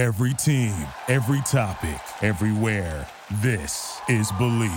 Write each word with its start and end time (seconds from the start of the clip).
Every 0.00 0.32
team, 0.32 0.72
every 1.08 1.42
topic, 1.42 2.00
everywhere. 2.22 3.06
This 3.42 4.00
is 4.08 4.32
Believe. 4.38 4.70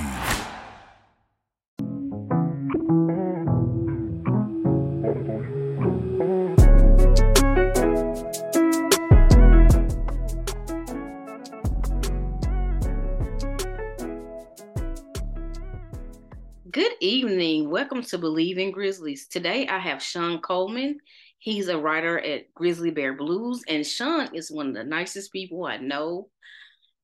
Good 16.69 16.91
evening. 16.99 17.69
Welcome 17.69 18.01
to 18.01 18.17
Believe 18.17 18.57
in 18.57 18.71
Grizzlies. 18.71 19.27
Today 19.27 19.69
I 19.69 19.79
have 19.79 20.03
Sean 20.03 20.41
Coleman. 20.41 20.99
He's 21.43 21.67
a 21.67 21.77
writer 21.77 22.17
at 22.17 22.53
Grizzly 22.53 22.89
Bear 22.89 23.11
Blues, 23.11 23.65
and 23.67 23.85
Sean 23.85 24.33
is 24.33 24.49
one 24.49 24.69
of 24.69 24.75
the 24.75 24.85
nicest 24.85 25.33
people 25.33 25.65
I 25.65 25.75
know. 25.75 26.29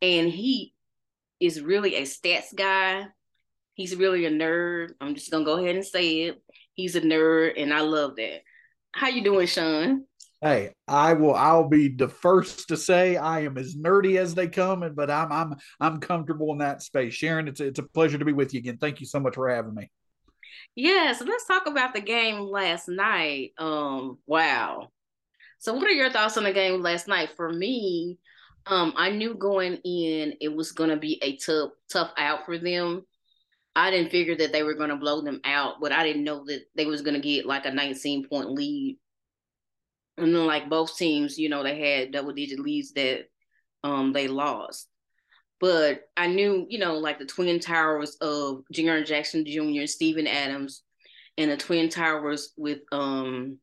And 0.02 0.30
he 0.30 0.74
is 1.42 1.62
really 1.62 1.96
a 1.96 2.04
stats 2.04 2.56
guy. 2.56 3.08
He's 3.74 3.98
really 3.98 4.24
a 4.26 4.32
nerd. 4.32 4.92
I'm 5.02 5.14
just 5.14 5.30
gonna 5.30 5.44
go 5.44 5.58
ahead 5.58 5.76
and 5.76 5.86
say 5.86 6.22
it. 6.22 6.42
He's 6.74 6.96
a 6.96 7.02
nerd, 7.02 7.62
and 7.62 7.74
I 7.74 7.82
love 7.82 8.16
that. 8.16 8.44
How 8.94 9.10
you 9.10 9.26
doing, 9.26 9.46
Sean? 9.46 10.06
Hey, 10.42 10.72
I 10.88 11.16
will. 11.16 11.36
I'll 11.36 11.68
be 11.68 11.90
the 11.90 12.08
first 12.08 12.70
to 12.70 12.78
say 12.78 13.18
I 13.18 13.42
am 13.42 13.58
as 13.58 13.76
nerdy 13.76 14.16
as 14.16 14.36
they 14.36 14.48
come, 14.48 14.84
and 14.84 14.96
but 14.96 15.12
I'm 15.12 15.34
I'm 15.34 15.56
I'm 15.82 16.00
comfortable 16.00 16.54
in 16.54 16.60
that 16.60 16.82
space. 16.82 17.14
Sharon, 17.14 17.50
it's 17.50 17.60
it's 17.60 17.80
a 17.80 17.84
pleasure 17.84 18.18
to 18.18 18.24
be 18.24 18.32
with 18.32 18.54
you 18.54 18.60
again. 18.60 18.78
Thank 18.78 19.02
you 19.02 19.06
so 19.06 19.20
much 19.20 19.36
for 19.36 19.50
having 19.50 19.76
me. 19.76 19.92
Yeah, 20.76 21.14
so 21.14 21.26
let's 21.26 21.46
talk 21.46 21.68
about 21.68 21.94
the 21.94 22.02
game 22.02 22.40
last 22.40 22.88
night. 22.88 23.52
Um, 23.58 24.18
wow. 24.26 24.90
So 25.60 25.74
what 25.74 25.88
are 25.88 25.92
your 25.92 26.10
thoughts 26.10 26.38
on 26.38 26.46
the 26.46 26.54
game 26.54 26.82
last 26.82 27.08
night? 27.08 27.32
For 27.36 27.52
me, 27.52 28.18
um, 28.66 28.94
I 28.96 29.12
knew 29.12 29.34
going 29.34 29.76
in 29.84 30.36
it 30.40 30.54
was 30.54 30.72
gonna 30.72 30.98
be 30.98 31.20
a 31.22 31.36
tough, 31.38 31.72
tough 31.92 32.12
out 32.18 32.46
for 32.46 32.58
them. 32.58 33.06
I 33.76 33.92
didn't 33.92 34.12
figure 34.12 34.36
that 34.38 34.52
they 34.52 34.64
were 34.64 34.76
gonna 34.76 34.98
blow 34.98 35.22
them 35.22 35.42
out, 35.44 35.76
but 35.82 35.92
I 35.92 36.04
didn't 36.04 36.24
know 36.24 36.44
that 36.46 36.62
they 36.76 36.86
was 36.86 37.02
gonna 37.02 37.20
get 37.20 37.46
like 37.46 37.66
a 37.66 37.72
19 37.72 38.28
point 38.28 38.52
lead. 38.52 38.98
And 40.18 40.36
then 40.36 40.46
like 40.46 40.70
both 40.70 40.98
teams, 40.98 41.38
you 41.38 41.50
know, 41.50 41.64
they 41.64 41.80
had 41.80 42.12
double 42.12 42.34
digit 42.34 42.60
leads 42.60 42.94
that 42.94 43.26
um 43.84 44.14
they 44.14 44.28
lost. 44.28 44.88
But 45.60 46.04
I 46.16 46.28
knew, 46.28 46.66
you 46.70 46.80
know, 46.80 46.96
like 46.96 47.20
the 47.20 47.26
twin 47.26 47.60
towers 47.60 48.16
of 48.22 48.64
Jaren 48.74 49.06
Jackson 49.06 49.46
Jr., 49.46 49.82
and 49.82 49.90
Steven 49.90 50.28
Adams, 50.28 50.84
and 51.38 51.52
the 51.52 51.58
twin 51.58 51.90
towers 51.90 52.54
with 52.58 52.80
um 52.92 53.58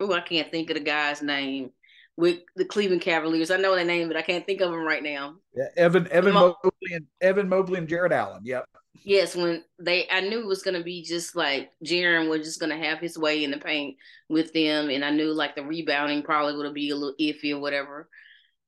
oh, 0.00 0.12
I 0.12 0.20
can't 0.20 0.50
think 0.50 0.70
of 0.70 0.74
the 0.74 0.82
guy's 0.82 1.22
name 1.22 1.70
with 2.16 2.40
the 2.56 2.64
Cleveland 2.64 3.02
Cavaliers. 3.02 3.50
I 3.50 3.56
know 3.56 3.74
their 3.74 3.84
name, 3.84 4.08
but 4.08 4.16
I 4.16 4.22
can't 4.22 4.44
think 4.44 4.60
of 4.60 4.70
them 4.70 4.84
right 4.84 5.02
now. 5.02 5.36
Yeah, 5.54 5.68
Evan 5.76 6.06
Evan 6.08 6.34
Mo- 6.34 6.56
Mobley 6.62 6.94
and 6.94 7.06
Evan 7.20 7.48
Mobley 7.48 7.78
and 7.78 7.88
Jarrett 7.88 8.12
Allen. 8.12 8.42
Yep. 8.44 8.66
Yes, 9.02 9.34
when 9.34 9.64
they 9.78 10.06
I 10.10 10.20
knew 10.20 10.40
it 10.40 10.46
was 10.46 10.62
gonna 10.62 10.82
be 10.82 11.02
just 11.02 11.34
like 11.34 11.70
Jaren 11.84 12.28
was 12.28 12.46
just 12.46 12.60
gonna 12.60 12.76
have 12.76 12.98
his 12.98 13.16
way 13.16 13.42
in 13.44 13.50
the 13.50 13.58
paint 13.58 13.96
with 14.28 14.52
them, 14.52 14.90
and 14.90 15.04
I 15.04 15.10
knew 15.10 15.32
like 15.32 15.54
the 15.54 15.64
rebounding 15.64 16.22
probably 16.22 16.56
would 16.56 16.74
be 16.74 16.90
a 16.90 16.96
little 16.96 17.14
iffy 17.18 17.54
or 17.54 17.60
whatever. 17.60 18.08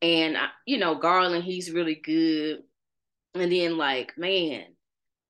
And 0.00 0.36
you 0.66 0.78
know 0.78 0.94
Garland, 0.94 1.44
he's 1.44 1.70
really 1.70 1.96
good. 1.96 2.62
And 3.34 3.50
then 3.50 3.76
like 3.76 4.16
man, 4.18 4.64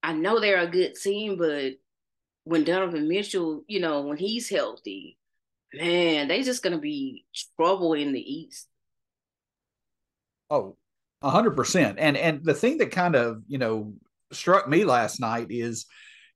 I 0.03 0.13
know 0.13 0.41
they're 0.41 0.61
a 0.61 0.67
good 0.67 0.95
team, 0.95 1.37
but 1.37 1.75
when 2.45 2.65
Donovan 2.65 3.09
Mitchell, 3.09 3.65
you 3.69 3.81
know, 3.81 4.03
when 4.03 4.17
he's 4.17 4.49
healthy, 4.49 5.19
man, 5.73 6.29
they 6.29 6.43
just 6.43 6.63
gonna 6.63 6.79
be 6.79 7.25
trouble 7.57 7.95
in 7.95 8.13
the 8.13 8.21
East. 8.21 8.69
Oh, 10.51 10.77
a 11.23 11.31
hundred 11.31 11.57
percent. 11.57 11.99
And 11.99 12.17
and 12.17 12.45
the 12.45 12.55
thing 12.55 12.79
that 12.79 12.91
kind 12.91 13.15
of 13.15 13.43
you 13.47 13.59
know 13.59 13.95
struck 14.33 14.69
me 14.69 14.85
last 14.85 15.21
night 15.21 15.49
is, 15.51 15.87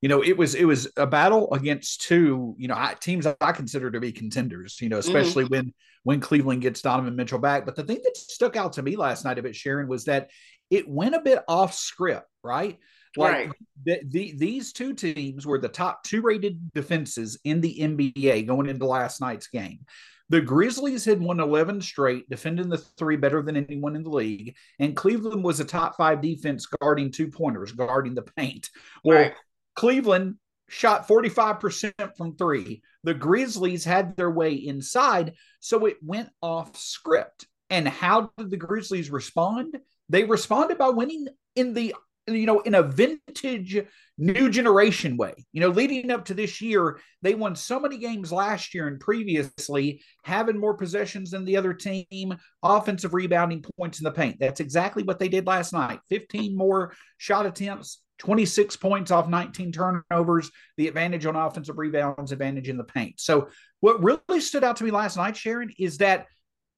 you 0.00 0.08
know, 0.08 0.22
it 0.22 0.36
was 0.36 0.54
it 0.54 0.64
was 0.64 0.88
a 0.96 1.06
battle 1.06 1.52
against 1.52 2.02
two 2.02 2.54
you 2.58 2.68
know 2.68 2.90
teams 3.00 3.26
I 3.26 3.52
consider 3.52 3.90
to 3.90 4.00
be 4.00 4.12
contenders. 4.12 4.80
You 4.80 4.88
know, 4.88 4.98
especially 4.98 5.44
mm-hmm. 5.44 5.54
when 5.54 5.74
when 6.04 6.20
Cleveland 6.20 6.62
gets 6.62 6.82
Donovan 6.82 7.16
Mitchell 7.16 7.40
back. 7.40 7.66
But 7.66 7.74
the 7.74 7.82
thing 7.82 8.00
that 8.04 8.16
stuck 8.16 8.54
out 8.54 8.74
to 8.74 8.82
me 8.82 8.94
last 8.94 9.24
night 9.24 9.38
of 9.38 9.44
it, 9.44 9.56
Sharon, 9.56 9.88
was 9.88 10.04
that 10.04 10.30
it 10.70 10.88
went 10.88 11.14
a 11.14 11.20
bit 11.20 11.40
off 11.48 11.74
script, 11.74 12.28
right? 12.42 12.78
Like 13.16 13.32
right. 13.32 13.50
the, 13.84 14.00
the, 14.08 14.34
these 14.36 14.72
two 14.72 14.94
teams 14.94 15.46
were 15.46 15.58
the 15.58 15.68
top 15.68 16.04
two 16.04 16.20
rated 16.20 16.72
defenses 16.72 17.38
in 17.44 17.60
the 17.60 17.78
NBA 17.78 18.46
going 18.46 18.68
into 18.68 18.86
last 18.86 19.20
night's 19.20 19.46
game. 19.46 19.80
The 20.28 20.40
Grizzlies 20.40 21.04
had 21.04 21.20
won 21.20 21.38
11 21.38 21.80
straight, 21.80 22.28
defending 22.28 22.68
the 22.68 22.78
three 22.78 23.16
better 23.16 23.42
than 23.42 23.56
anyone 23.56 23.94
in 23.94 24.02
the 24.02 24.10
league. 24.10 24.56
And 24.80 24.96
Cleveland 24.96 25.44
was 25.44 25.60
a 25.60 25.64
top 25.64 25.96
five 25.96 26.20
defense 26.20 26.66
guarding 26.66 27.12
two 27.12 27.28
pointers, 27.28 27.72
guarding 27.72 28.14
the 28.14 28.22
paint. 28.22 28.68
Well, 29.04 29.18
right. 29.18 29.34
Cleveland 29.76 30.36
shot 30.68 31.06
45% 31.06 32.16
from 32.16 32.36
three. 32.36 32.82
The 33.04 33.14
Grizzlies 33.14 33.84
had 33.84 34.16
their 34.16 34.30
way 34.30 34.54
inside, 34.54 35.34
so 35.60 35.86
it 35.86 35.98
went 36.02 36.30
off 36.42 36.76
script. 36.76 37.46
And 37.70 37.86
how 37.86 38.32
did 38.36 38.50
the 38.50 38.56
Grizzlies 38.56 39.10
respond? 39.10 39.78
They 40.08 40.24
responded 40.24 40.78
by 40.78 40.90
winning 40.90 41.28
in 41.54 41.74
the 41.74 41.94
you 42.28 42.46
know, 42.46 42.60
in 42.60 42.74
a 42.74 42.82
vintage 42.82 43.86
new 44.18 44.50
generation 44.50 45.16
way. 45.16 45.34
You 45.52 45.60
know, 45.60 45.68
leading 45.68 46.10
up 46.10 46.24
to 46.26 46.34
this 46.34 46.60
year, 46.60 46.98
they 47.22 47.34
won 47.34 47.54
so 47.54 47.78
many 47.78 47.98
games 47.98 48.32
last 48.32 48.74
year 48.74 48.88
and 48.88 48.98
previously, 48.98 50.02
having 50.24 50.58
more 50.58 50.76
possessions 50.76 51.30
than 51.30 51.44
the 51.44 51.56
other 51.56 51.72
team, 51.72 52.36
offensive 52.62 53.14
rebounding 53.14 53.64
points 53.78 54.00
in 54.00 54.04
the 54.04 54.10
paint. 54.10 54.38
That's 54.40 54.60
exactly 54.60 55.02
what 55.02 55.18
they 55.18 55.28
did 55.28 55.46
last 55.46 55.72
night 55.72 56.00
15 56.08 56.56
more 56.56 56.94
shot 57.18 57.46
attempts, 57.46 58.02
26 58.18 58.76
points 58.76 59.10
off 59.10 59.28
19 59.28 59.72
turnovers, 59.72 60.50
the 60.76 60.88
advantage 60.88 61.26
on 61.26 61.36
offensive 61.36 61.78
rebounds, 61.78 62.32
advantage 62.32 62.68
in 62.68 62.76
the 62.76 62.84
paint. 62.84 63.20
So, 63.20 63.48
what 63.80 64.02
really 64.02 64.40
stood 64.40 64.64
out 64.64 64.76
to 64.76 64.84
me 64.84 64.90
last 64.90 65.16
night, 65.16 65.36
Sharon, 65.36 65.72
is 65.78 65.98
that 65.98 66.26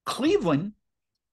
Cleveland 0.04 0.72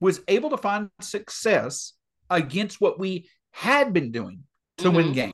was 0.06 0.22
able 0.28 0.52
to 0.52 0.58
find 0.58 0.92
success 1.02 1.94
against 2.30 2.80
what 2.80 3.00
we 3.00 3.28
had 3.52 3.92
been 3.92 4.12
doing 4.12 4.44
to 4.78 4.86
mm-hmm. 4.86 4.96
win 4.98 5.14
games. 5.14 5.34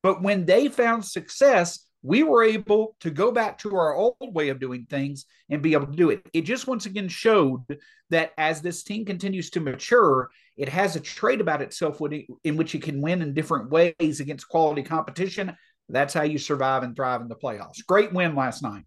But 0.00 0.22
when 0.22 0.44
they 0.44 0.68
found 0.68 1.04
success, 1.04 1.84
we 2.02 2.22
were 2.22 2.44
able 2.44 2.94
to 3.00 3.10
go 3.10 3.32
back 3.32 3.58
to 3.58 3.74
our 3.74 3.96
old 3.96 4.16
way 4.20 4.50
of 4.50 4.60
doing 4.60 4.86
things 4.88 5.24
and 5.50 5.60
be 5.60 5.72
able 5.72 5.88
to 5.88 5.96
do 5.96 6.10
it. 6.10 6.20
It 6.32 6.42
just 6.42 6.68
once 6.68 6.86
again 6.86 7.08
showed 7.08 7.64
that 8.10 8.30
as 8.38 8.62
this 8.62 8.84
team 8.84 9.04
continues 9.04 9.50
to 9.50 9.60
mature, 9.60 10.30
it 10.56 10.68
has 10.68 10.94
a 10.94 11.00
trait 11.00 11.40
about 11.40 11.60
itself 11.60 12.00
in 12.44 12.56
which 12.56 12.76
it 12.76 12.82
can 12.82 13.00
win 13.00 13.22
in 13.22 13.34
different 13.34 13.70
ways 13.70 14.20
against 14.20 14.48
quality 14.48 14.84
competition. 14.84 15.56
That's 15.88 16.14
how 16.14 16.22
you 16.22 16.38
survive 16.38 16.84
and 16.84 16.94
thrive 16.94 17.22
in 17.22 17.28
the 17.28 17.34
playoffs. 17.34 17.84
Great 17.84 18.12
win 18.12 18.36
last 18.36 18.62
night. 18.62 18.84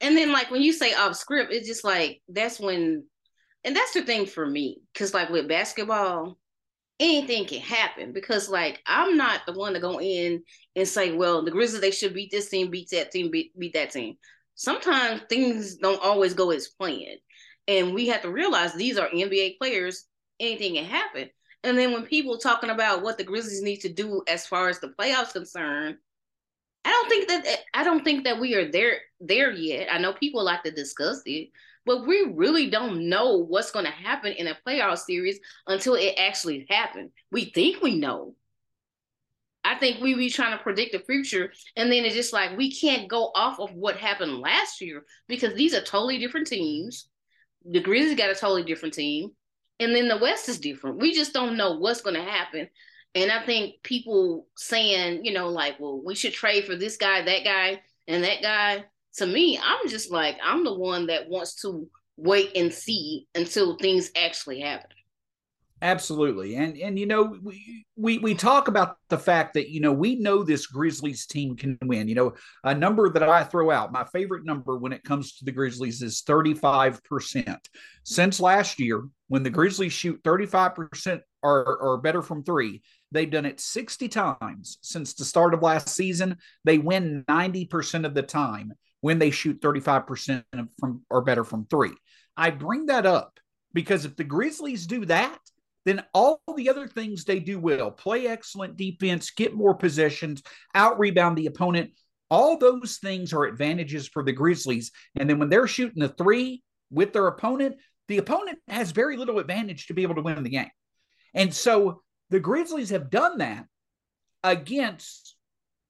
And 0.00 0.16
then, 0.16 0.32
like 0.32 0.50
when 0.50 0.62
you 0.62 0.72
say 0.72 0.94
off 0.94 1.14
script, 1.14 1.52
it's 1.52 1.68
just 1.68 1.84
like 1.84 2.22
that's 2.28 2.58
when, 2.58 3.04
and 3.64 3.74
that's 3.74 3.92
the 3.92 4.02
thing 4.02 4.26
for 4.26 4.46
me, 4.46 4.82
because 4.92 5.14
like 5.14 5.30
with 5.30 5.48
basketball, 5.48 6.38
anything 7.00 7.44
can 7.46 7.60
happen 7.60 8.12
because 8.12 8.48
like 8.48 8.80
I'm 8.86 9.16
not 9.16 9.40
the 9.46 9.52
one 9.52 9.74
to 9.74 9.80
go 9.80 10.00
in 10.00 10.42
and 10.76 10.86
say, 10.86 11.12
well, 11.12 11.44
the 11.44 11.50
Grizzlies 11.50 11.80
they 11.80 11.90
should 11.90 12.14
beat 12.14 12.30
this 12.30 12.48
team, 12.48 12.70
beat 12.70 12.90
that 12.90 13.10
team, 13.10 13.30
beat, 13.30 13.58
beat 13.58 13.74
that 13.74 13.90
team. 13.90 14.16
Sometimes 14.54 15.22
things 15.28 15.76
don't 15.76 16.02
always 16.02 16.34
go 16.34 16.50
as 16.50 16.68
planned. 16.68 17.18
And 17.66 17.94
we 17.94 18.08
have 18.08 18.22
to 18.22 18.30
realize 18.30 18.74
these 18.74 18.98
are 18.98 19.08
NBA 19.08 19.58
players, 19.58 20.04
anything 20.38 20.74
can 20.74 20.84
happen. 20.84 21.30
And 21.64 21.78
then 21.78 21.92
when 21.92 22.04
people 22.04 22.38
talking 22.38 22.70
about 22.70 23.02
what 23.02 23.16
the 23.16 23.24
Grizzlies 23.24 23.62
need 23.62 23.78
to 23.78 23.88
do 23.88 24.22
as 24.28 24.46
far 24.46 24.68
as 24.68 24.80
the 24.80 24.92
playoffs 24.98 25.32
concerned, 25.32 25.96
I 26.84 26.90
don't 26.90 27.08
think 27.08 27.28
that 27.28 27.58
I 27.72 27.82
don't 27.82 28.04
think 28.04 28.24
that 28.24 28.38
we 28.38 28.54
are 28.54 28.70
there 28.70 28.98
there 29.18 29.50
yet. 29.50 29.88
I 29.90 29.98
know 29.98 30.12
people 30.12 30.44
like 30.44 30.62
to 30.64 30.70
discuss 30.70 31.22
it, 31.24 31.48
but 31.86 32.06
we 32.06 32.32
really 32.34 32.70
don't 32.70 33.08
know 33.08 33.36
what's 33.38 33.70
going 33.70 33.84
to 33.84 33.90
happen 33.90 34.32
in 34.32 34.46
a 34.46 34.58
playoff 34.66 34.98
series 34.98 35.38
until 35.66 35.94
it 35.94 36.14
actually 36.18 36.66
happens. 36.68 37.10
We 37.30 37.46
think 37.46 37.82
we 37.82 37.96
know. 37.96 38.34
I 39.64 39.76
think 39.76 40.00
we 40.00 40.14
be 40.14 40.28
trying 40.28 40.56
to 40.56 40.62
predict 40.62 40.92
the 40.92 40.98
future, 40.98 41.52
and 41.74 41.90
then 41.90 42.04
it's 42.04 42.14
just 42.14 42.34
like 42.34 42.56
we 42.56 42.70
can't 42.70 43.08
go 43.08 43.30
off 43.34 43.58
of 43.58 43.72
what 43.72 43.96
happened 43.96 44.38
last 44.40 44.80
year 44.80 45.04
because 45.26 45.54
these 45.54 45.74
are 45.74 45.80
totally 45.80 46.18
different 46.18 46.46
teams. 46.46 47.08
The 47.64 47.80
Grizzlies 47.80 48.18
got 48.18 48.30
a 48.30 48.34
totally 48.34 48.64
different 48.64 48.94
team, 48.94 49.30
and 49.80 49.94
then 49.94 50.06
the 50.06 50.18
West 50.18 50.50
is 50.50 50.58
different. 50.58 50.98
We 50.98 51.14
just 51.14 51.32
don't 51.32 51.56
know 51.56 51.78
what's 51.78 52.02
going 52.02 52.16
to 52.16 52.22
happen. 52.22 52.68
And 53.14 53.30
I 53.30 53.44
think 53.46 53.76
people 53.82 54.46
saying, 54.56 55.24
you 55.24 55.32
know, 55.32 55.48
like, 55.48 55.80
well, 55.80 56.02
we 56.04 56.14
should 56.14 56.32
trade 56.32 56.66
for 56.66 56.76
this 56.76 56.96
guy, 56.98 57.22
that 57.22 57.44
guy, 57.44 57.80
and 58.06 58.24
that 58.24 58.42
guy 58.42 58.84
to 59.16 59.26
me, 59.26 59.58
I'm 59.62 59.88
just 59.88 60.10
like, 60.10 60.36
I'm 60.42 60.64
the 60.64 60.74
one 60.74 61.06
that 61.06 61.28
wants 61.28 61.60
to 61.62 61.88
wait 62.16 62.52
and 62.56 62.72
see 62.72 63.26
until 63.34 63.76
things 63.76 64.10
actually 64.16 64.60
happen. 64.60 64.90
Absolutely. 65.82 66.56
And 66.56 66.78
and 66.78 66.98
you 66.98 67.04
know, 67.04 67.36
we, 67.42 67.84
we 67.94 68.16
we 68.18 68.34
talk 68.34 68.68
about 68.68 68.96
the 69.10 69.18
fact 69.18 69.52
that 69.52 69.68
you 69.68 69.80
know, 69.80 69.92
we 69.92 70.14
know 70.14 70.42
this 70.42 70.66
Grizzlies 70.66 71.26
team 71.26 71.56
can 71.56 71.76
win. 71.82 72.08
You 72.08 72.14
know, 72.14 72.34
a 72.62 72.74
number 72.74 73.10
that 73.10 73.22
I 73.22 73.44
throw 73.44 73.70
out, 73.70 73.92
my 73.92 74.04
favorite 74.04 74.46
number 74.46 74.78
when 74.78 74.94
it 74.94 75.04
comes 75.04 75.36
to 75.36 75.44
the 75.44 75.52
Grizzlies 75.52 76.00
is 76.00 76.22
35%. 76.22 77.58
Since 78.02 78.40
last 78.40 78.80
year, 78.80 79.06
when 79.28 79.42
the 79.42 79.50
Grizzlies 79.50 79.92
shoot 79.92 80.22
35% 80.22 81.20
or, 81.42 81.76
or 81.76 81.98
better 81.98 82.22
from 82.22 82.44
3, 82.44 82.80
they've 83.12 83.30
done 83.30 83.44
it 83.44 83.60
60 83.60 84.08
times 84.08 84.78
since 84.80 85.12
the 85.12 85.24
start 85.26 85.52
of 85.52 85.62
last 85.62 85.90
season. 85.90 86.38
They 86.64 86.78
win 86.78 87.24
90% 87.28 88.06
of 88.06 88.14
the 88.14 88.22
time 88.22 88.72
when 89.04 89.18
they 89.18 89.30
shoot 89.30 89.60
35% 89.60 90.44
from 90.80 91.02
or 91.10 91.20
better 91.20 91.44
from 91.44 91.66
3. 91.66 91.90
I 92.38 92.48
bring 92.48 92.86
that 92.86 93.04
up 93.04 93.38
because 93.74 94.06
if 94.06 94.16
the 94.16 94.24
Grizzlies 94.24 94.86
do 94.86 95.04
that, 95.04 95.38
then 95.84 96.02
all 96.14 96.40
the 96.56 96.70
other 96.70 96.88
things 96.88 97.22
they 97.22 97.38
do 97.38 97.58
well 97.58 97.90
play 97.90 98.26
excellent 98.26 98.78
defense, 98.78 99.30
get 99.32 99.52
more 99.52 99.74
possessions, 99.74 100.42
out 100.74 100.98
rebound 100.98 101.36
the 101.36 101.44
opponent. 101.44 101.90
All 102.30 102.56
those 102.56 102.96
things 102.96 103.34
are 103.34 103.44
advantages 103.44 104.08
for 104.08 104.22
the 104.22 104.32
Grizzlies. 104.32 104.90
And 105.16 105.28
then 105.28 105.38
when 105.38 105.50
they're 105.50 105.66
shooting 105.66 106.00
the 106.00 106.08
three 106.08 106.62
with 106.90 107.12
their 107.12 107.26
opponent, 107.26 107.76
the 108.08 108.16
opponent 108.16 108.58
has 108.68 108.90
very 108.92 109.18
little 109.18 109.38
advantage 109.38 109.88
to 109.88 109.92
be 109.92 110.04
able 110.04 110.14
to 110.14 110.22
win 110.22 110.42
the 110.42 110.48
game. 110.48 110.70
And 111.34 111.52
so 111.52 112.00
the 112.30 112.40
Grizzlies 112.40 112.88
have 112.88 113.10
done 113.10 113.36
that 113.36 113.66
against 114.42 115.33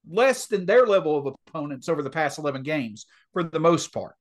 less 0.09 0.47
than 0.47 0.65
their 0.65 0.85
level 0.85 1.17
of 1.17 1.35
opponents 1.47 1.89
over 1.89 2.01
the 2.01 2.09
past 2.09 2.39
11 2.39 2.63
games 2.63 3.05
for 3.33 3.43
the 3.43 3.59
most 3.59 3.93
part. 3.93 4.15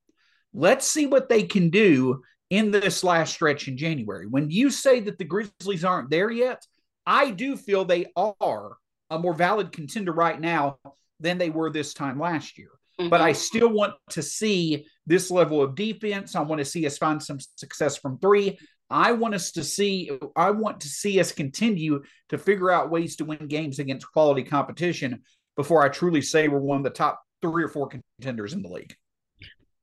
Let's 0.52 0.86
see 0.86 1.06
what 1.06 1.28
they 1.28 1.42
can 1.42 1.70
do 1.70 2.22
in 2.50 2.70
this 2.70 3.02
last 3.02 3.34
stretch 3.34 3.69
in 3.69 3.76
January. 3.76 4.26
When 4.26 4.50
you 4.50 4.70
say 4.70 5.00
that 5.00 5.19
the 5.19 5.25
Grizzlies 5.25 5.84
aren't 5.84 6.10
there 6.10 6.31
yet, 6.31 6.64
I 7.06 7.31
do 7.31 7.56
feel 7.56 7.84
they 7.84 8.06
are 8.16 8.76
a 9.10 9.19
more 9.19 9.34
valid 9.34 9.72
contender 9.72 10.12
right 10.12 10.40
now 10.40 10.78
than 11.20 11.38
they 11.38 11.50
were 11.50 11.70
this 11.70 11.94
time 11.94 12.19
last 12.19 12.58
year. 12.58 12.70
Mm-hmm. 13.00 13.10
But 13.10 13.20
I 13.20 13.32
still 13.32 13.69
want 13.69 13.94
to 14.10 14.22
see 14.22 14.86
this 15.06 15.31
level 15.31 15.60
of 15.62 15.75
defense. 15.75 16.36
I 16.36 16.42
want 16.42 16.60
to 16.60 16.64
see 16.64 16.86
us 16.86 16.98
find 16.98 17.22
some 17.22 17.38
success 17.56 17.96
from 17.96 18.19
three. 18.19 18.58
I 18.88 19.12
want 19.12 19.34
us 19.34 19.52
to 19.52 19.64
see 19.64 20.10
I 20.36 20.50
want 20.50 20.81
to 20.81 20.88
see 20.88 21.19
us 21.19 21.32
continue 21.32 22.02
to 22.28 22.38
figure 22.38 22.70
out 22.70 22.90
ways 22.90 23.16
to 23.16 23.25
win 23.25 23.48
games 23.48 23.78
against 23.78 24.10
quality 24.12 24.44
competition 24.44 25.22
before 25.56 25.82
I 25.82 25.88
truly 25.88 26.22
say 26.22 26.48
we're 26.48 26.58
one 26.58 26.78
of 26.78 26.84
the 26.84 26.90
top 26.90 27.22
three 27.42 27.64
or 27.64 27.68
four 27.68 27.88
contenders 27.88 28.52
in 28.52 28.62
the 28.62 28.68
league. 28.68 28.94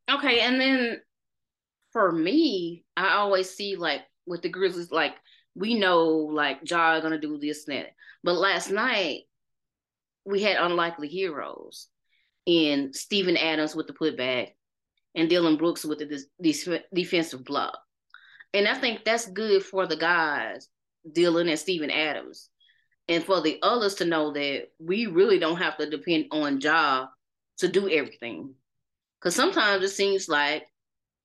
Okay, 0.09 0.41
and 0.41 0.59
then 0.59 1.01
for 1.94 2.12
me, 2.12 2.83
I 2.97 3.13
always 3.13 3.50
see 3.50 3.75
like 3.75 4.01
with 4.25 4.41
the 4.41 4.50
Grizzlies, 4.50 4.91
like 4.91 5.15
we 5.56 5.75
know 5.75 6.07
like 6.07 6.59
Ja 6.69 7.00
gonna 7.00 7.19
do 7.19 7.38
this 7.38 7.68
and 7.68 7.77
that. 7.77 7.91
But 8.23 8.35
last 8.35 8.71
night 8.71 9.21
we 10.25 10.41
had 10.41 10.57
unlikely 10.57 11.07
heroes 11.07 11.88
in 12.45 12.94
Steven 12.94 13.38
Adams 13.38 13.75
with 13.75 13.88
the 13.88 13.94
putback 13.94 14.50
and 15.15 15.29
Dillon 15.29 15.57
Brooks 15.57 15.85
with 15.85 16.00
the 16.00 16.25
defensive 16.94 17.44
block. 17.44 17.77
And 18.53 18.67
I 18.67 18.75
think 18.75 19.03
that's 19.03 19.27
good 19.27 19.63
for 19.63 19.88
the 19.88 19.95
guys, 19.95 20.67
Dillon 21.09 21.47
and 21.47 21.59
Steven 21.59 21.89
Adams. 21.89 22.50
And 23.12 23.25
for 23.25 23.42
the 23.42 23.60
others 23.62 23.96
to 23.96 24.06
know 24.06 24.31
that 24.31 24.69
we 24.80 25.06
really 25.06 25.38
don't 25.38 25.58
have 25.58 25.75
to 25.78 25.90
depend 25.90 26.28
on 26.31 26.62
Ja 26.62 27.08
to 27.58 27.68
do 27.68 27.90
everything. 27.90 28.54
Because 29.19 29.36
sometimes 29.36 29.84
it 29.84 29.90
seems 29.90 30.30
like 30.30 30.66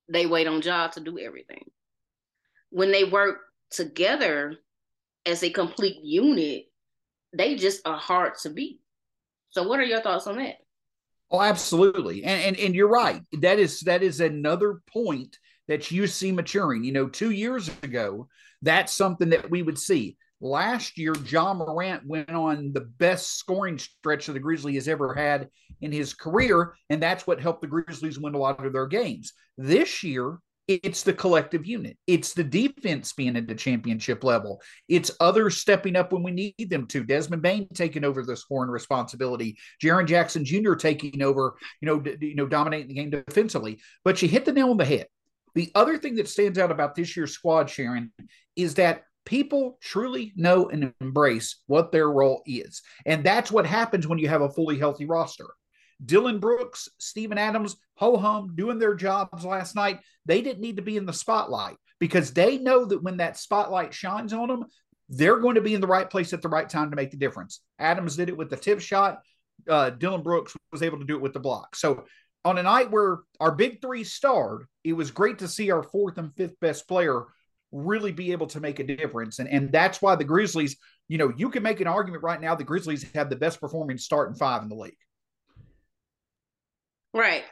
they 0.08 0.26
wait 0.26 0.48
on 0.48 0.60
Ja 0.62 0.88
to 0.88 1.00
do 1.00 1.16
everything. 1.20 1.62
When 2.70 2.90
they 2.90 3.04
work 3.04 3.38
together 3.70 4.56
as 5.24 5.44
a 5.44 5.50
complete 5.50 5.98
unit, 6.02 6.64
they 7.32 7.54
just 7.54 7.86
are 7.86 7.96
hard 7.96 8.32
to 8.42 8.50
beat. 8.50 8.80
So 9.50 9.62
what 9.62 9.78
are 9.78 9.84
your 9.84 10.00
thoughts 10.00 10.26
on 10.26 10.38
that? 10.38 10.56
Oh, 11.30 11.40
absolutely. 11.40 12.24
And 12.24 12.42
and 12.42 12.56
and 12.56 12.74
you're 12.74 12.88
right. 12.88 13.22
That 13.42 13.60
is 13.60 13.82
that 13.82 14.02
is 14.02 14.18
another 14.18 14.82
point 14.92 15.38
that 15.68 15.92
you 15.92 16.08
see 16.08 16.32
maturing. 16.32 16.82
You 16.82 16.90
know, 16.90 17.06
two 17.06 17.30
years 17.30 17.70
ago, 17.84 18.26
that's 18.60 18.92
something 18.92 19.30
that 19.30 19.48
we 19.48 19.62
would 19.62 19.78
see. 19.78 20.16
Last 20.40 20.98
year, 20.98 21.14
Ja 21.26 21.54
Morant 21.54 22.06
went 22.06 22.30
on 22.30 22.72
the 22.72 22.82
best 22.82 23.38
scoring 23.38 23.78
stretch 23.78 24.26
that 24.26 24.34
the 24.34 24.40
Grizzlies 24.40 24.74
has 24.74 24.88
ever 24.88 25.14
had 25.14 25.48
in 25.80 25.92
his 25.92 26.12
career, 26.12 26.74
and 26.90 27.02
that's 27.02 27.26
what 27.26 27.40
helped 27.40 27.62
the 27.62 27.66
Grizzlies 27.66 28.18
win 28.18 28.34
a 28.34 28.38
lot 28.38 28.64
of 28.64 28.72
their 28.72 28.86
games. 28.86 29.32
This 29.56 30.02
year, 30.02 30.38
it's 30.68 31.04
the 31.04 31.12
collective 31.12 31.64
unit. 31.64 31.96
It's 32.06 32.34
the 32.34 32.42
defense 32.42 33.12
being 33.12 33.36
at 33.36 33.46
the 33.46 33.54
championship 33.54 34.24
level. 34.24 34.60
It's 34.88 35.12
others 35.20 35.58
stepping 35.58 35.94
up 35.94 36.12
when 36.12 36.24
we 36.24 36.32
need 36.32 36.70
them 36.70 36.86
to. 36.88 37.04
Desmond 37.04 37.42
Bane 37.42 37.68
taking 37.72 38.04
over 38.04 38.22
the 38.24 38.36
scoring 38.36 38.70
responsibility. 38.70 39.56
Jaren 39.82 40.06
Jackson 40.06 40.44
Jr. 40.44 40.74
taking 40.74 41.22
over, 41.22 41.56
you 41.80 41.86
know, 41.86 42.00
d- 42.00 42.16
you 42.20 42.34
know, 42.34 42.48
dominating 42.48 42.88
the 42.88 42.94
game 42.94 43.10
defensively. 43.10 43.78
But 44.04 44.20
you 44.20 44.28
hit 44.28 44.44
the 44.44 44.52
nail 44.52 44.70
on 44.70 44.76
the 44.76 44.84
head. 44.84 45.06
The 45.54 45.70
other 45.74 45.98
thing 45.98 46.16
that 46.16 46.28
stands 46.28 46.58
out 46.58 46.72
about 46.72 46.94
this 46.94 47.16
year's 47.16 47.32
squad, 47.32 47.70
Sharon, 47.70 48.12
is 48.56 48.74
that 48.74 49.04
people 49.26 49.78
truly 49.82 50.32
know 50.36 50.70
and 50.70 50.94
embrace 51.00 51.62
what 51.66 51.92
their 51.92 52.10
role 52.10 52.42
is. 52.46 52.80
And 53.04 53.22
that's 53.22 53.52
what 53.52 53.66
happens 53.66 54.06
when 54.06 54.18
you 54.18 54.28
have 54.28 54.40
a 54.40 54.48
fully 54.48 54.78
healthy 54.78 55.04
roster. 55.04 55.46
Dillon 56.04 56.38
Brooks, 56.38 56.88
Steven 56.98 57.36
Adams, 57.36 57.76
ho 57.96 58.16
hum 58.16 58.54
doing 58.54 58.78
their 58.78 58.94
jobs 58.94 59.44
last 59.44 59.74
night. 59.74 60.00
They 60.24 60.40
didn't 60.40 60.62
need 60.62 60.76
to 60.76 60.82
be 60.82 60.96
in 60.96 61.06
the 61.06 61.12
spotlight 61.12 61.76
because 61.98 62.32
they 62.32 62.58
know 62.58 62.84
that 62.84 63.02
when 63.02 63.18
that 63.18 63.38
spotlight 63.38 63.92
shines 63.92 64.32
on 64.32 64.48
them, 64.48 64.64
they're 65.08 65.40
going 65.40 65.54
to 65.54 65.60
be 65.60 65.74
in 65.74 65.80
the 65.80 65.86
right 65.86 66.08
place 66.08 66.32
at 66.32 66.42
the 66.42 66.48
right 66.48 66.68
time 66.68 66.90
to 66.90 66.96
make 66.96 67.10
the 67.10 67.16
difference. 67.16 67.60
Adams 67.78 68.16
did 68.16 68.28
it 68.28 68.36
with 68.36 68.50
the 68.50 68.56
tip 68.56 68.80
shot. 68.80 69.20
Uh, 69.68 69.90
Dillon 69.90 70.22
Brooks 70.22 70.54
was 70.72 70.82
able 70.82 70.98
to 70.98 71.04
do 71.04 71.16
it 71.16 71.22
with 71.22 71.32
the 71.32 71.40
block. 71.40 71.76
So 71.76 72.04
on 72.44 72.58
a 72.58 72.62
night 72.62 72.90
where 72.90 73.20
our 73.40 73.52
big 73.52 73.80
three 73.80 74.04
starred, 74.04 74.66
it 74.84 74.92
was 74.92 75.10
great 75.10 75.38
to 75.38 75.48
see 75.48 75.70
our 75.70 75.82
fourth 75.82 76.18
and 76.18 76.34
fifth 76.36 76.60
best 76.60 76.86
player 76.86 77.24
really 77.76 78.12
be 78.12 78.32
able 78.32 78.46
to 78.48 78.60
make 78.60 78.78
a 78.78 78.84
difference. 78.84 79.38
And, 79.38 79.48
and 79.48 79.70
that's 79.70 80.00
why 80.00 80.16
the 80.16 80.24
Grizzlies, 80.24 80.76
you 81.08 81.18
know, 81.18 81.32
you 81.36 81.50
can 81.50 81.62
make 81.62 81.80
an 81.80 81.86
argument 81.86 82.22
right 82.22 82.40
now 82.40 82.54
the 82.54 82.64
Grizzlies 82.64 83.04
have 83.14 83.30
the 83.30 83.36
best 83.36 83.60
performing 83.60 83.98
starting 83.98 84.34
five 84.34 84.62
in 84.62 84.68
the 84.68 84.74
league. 84.74 84.96
Right. 87.12 87.44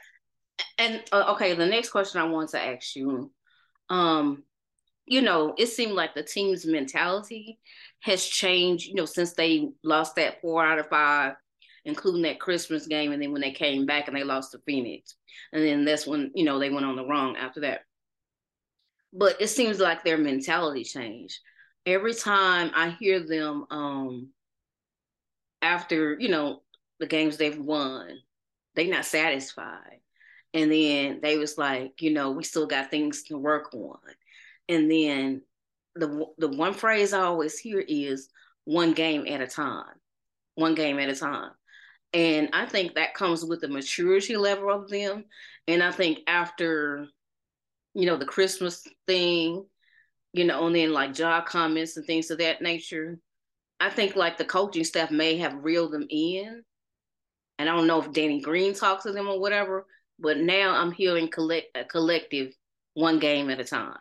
And 0.78 1.02
uh, 1.12 1.34
okay, 1.34 1.54
the 1.54 1.66
next 1.66 1.90
question 1.90 2.20
I 2.20 2.24
want 2.24 2.50
to 2.50 2.62
ask 2.62 2.96
you, 2.96 3.30
um, 3.90 4.44
you 5.06 5.20
know, 5.20 5.54
it 5.58 5.66
seemed 5.66 5.92
like 5.92 6.14
the 6.14 6.22
team's 6.22 6.64
mentality 6.64 7.58
has 8.00 8.24
changed, 8.24 8.86
you 8.88 8.94
know, 8.94 9.04
since 9.04 9.34
they 9.34 9.68
lost 9.82 10.16
that 10.16 10.40
four 10.40 10.64
out 10.64 10.78
of 10.78 10.88
five, 10.88 11.34
including 11.84 12.22
that 12.22 12.40
Christmas 12.40 12.86
game, 12.86 13.12
and 13.12 13.22
then 13.22 13.32
when 13.32 13.42
they 13.42 13.50
came 13.50 13.84
back 13.84 14.08
and 14.08 14.16
they 14.16 14.24
lost 14.24 14.52
to 14.52 14.58
Phoenix, 14.64 15.16
and 15.52 15.62
then 15.62 15.84
that's 15.84 16.06
when 16.06 16.30
you 16.34 16.44
know 16.44 16.58
they 16.58 16.70
went 16.70 16.86
on 16.86 16.96
the 16.96 17.04
wrong 17.04 17.36
after 17.36 17.60
that 17.60 17.82
but 19.14 19.40
it 19.40 19.48
seems 19.48 19.78
like 19.78 20.04
their 20.04 20.18
mentality 20.18 20.84
changed. 20.84 21.38
Every 21.86 22.14
time 22.14 22.72
I 22.74 22.90
hear 22.90 23.20
them 23.20 23.66
um 23.70 24.30
after, 25.62 26.18
you 26.18 26.28
know, 26.28 26.62
the 26.98 27.06
games 27.06 27.36
they've 27.36 27.58
won, 27.58 28.18
they're 28.74 28.90
not 28.90 29.06
satisfied. 29.06 30.00
And 30.52 30.70
then 30.70 31.20
they 31.22 31.38
was 31.38 31.56
like, 31.56 32.02
you 32.02 32.12
know, 32.12 32.32
we 32.32 32.44
still 32.44 32.66
got 32.66 32.90
things 32.90 33.24
to 33.24 33.38
work 33.38 33.72
on. 33.74 33.98
And 34.68 34.90
then 34.90 35.42
the 35.94 36.26
the 36.38 36.48
one 36.48 36.74
phrase 36.74 37.12
I 37.12 37.22
always 37.22 37.58
hear 37.58 37.80
is 37.80 38.28
one 38.64 38.92
game 38.92 39.26
at 39.26 39.40
a 39.40 39.46
time. 39.46 39.94
One 40.56 40.74
game 40.74 40.98
at 40.98 41.08
a 41.08 41.16
time. 41.16 41.52
And 42.12 42.50
I 42.52 42.66
think 42.66 42.94
that 42.94 43.14
comes 43.14 43.44
with 43.44 43.60
the 43.60 43.68
maturity 43.68 44.36
level 44.36 44.70
of 44.70 44.88
them. 44.88 45.24
And 45.66 45.82
I 45.82 45.90
think 45.90 46.20
after 46.28 47.08
you 47.94 48.06
know, 48.06 48.16
the 48.16 48.26
Christmas 48.26 48.86
thing, 49.06 49.64
you 50.32 50.44
know, 50.44 50.66
and 50.66 50.76
then 50.76 50.92
like 50.92 51.14
job 51.14 51.46
comments 51.46 51.96
and 51.96 52.04
things 52.06 52.30
of 52.30 52.38
that 52.38 52.60
nature. 52.60 53.18
I 53.80 53.90
think 53.90 54.16
like 54.16 54.36
the 54.36 54.44
coaching 54.44 54.84
staff 54.84 55.10
may 55.10 55.36
have 55.38 55.64
reeled 55.64 55.92
them 55.92 56.06
in. 56.10 56.62
And 57.58 57.68
I 57.68 57.76
don't 57.76 57.86
know 57.86 58.00
if 58.00 58.12
Danny 58.12 58.40
Green 58.40 58.74
talks 58.74 59.04
to 59.04 59.12
them 59.12 59.28
or 59.28 59.40
whatever, 59.40 59.86
but 60.18 60.38
now 60.38 60.74
I'm 60.74 60.90
hearing 60.90 61.28
collect 61.28 61.76
a 61.76 61.84
collective 61.84 62.52
one 62.94 63.18
game 63.18 63.48
at 63.50 63.60
a 63.60 63.64
time. 63.64 63.98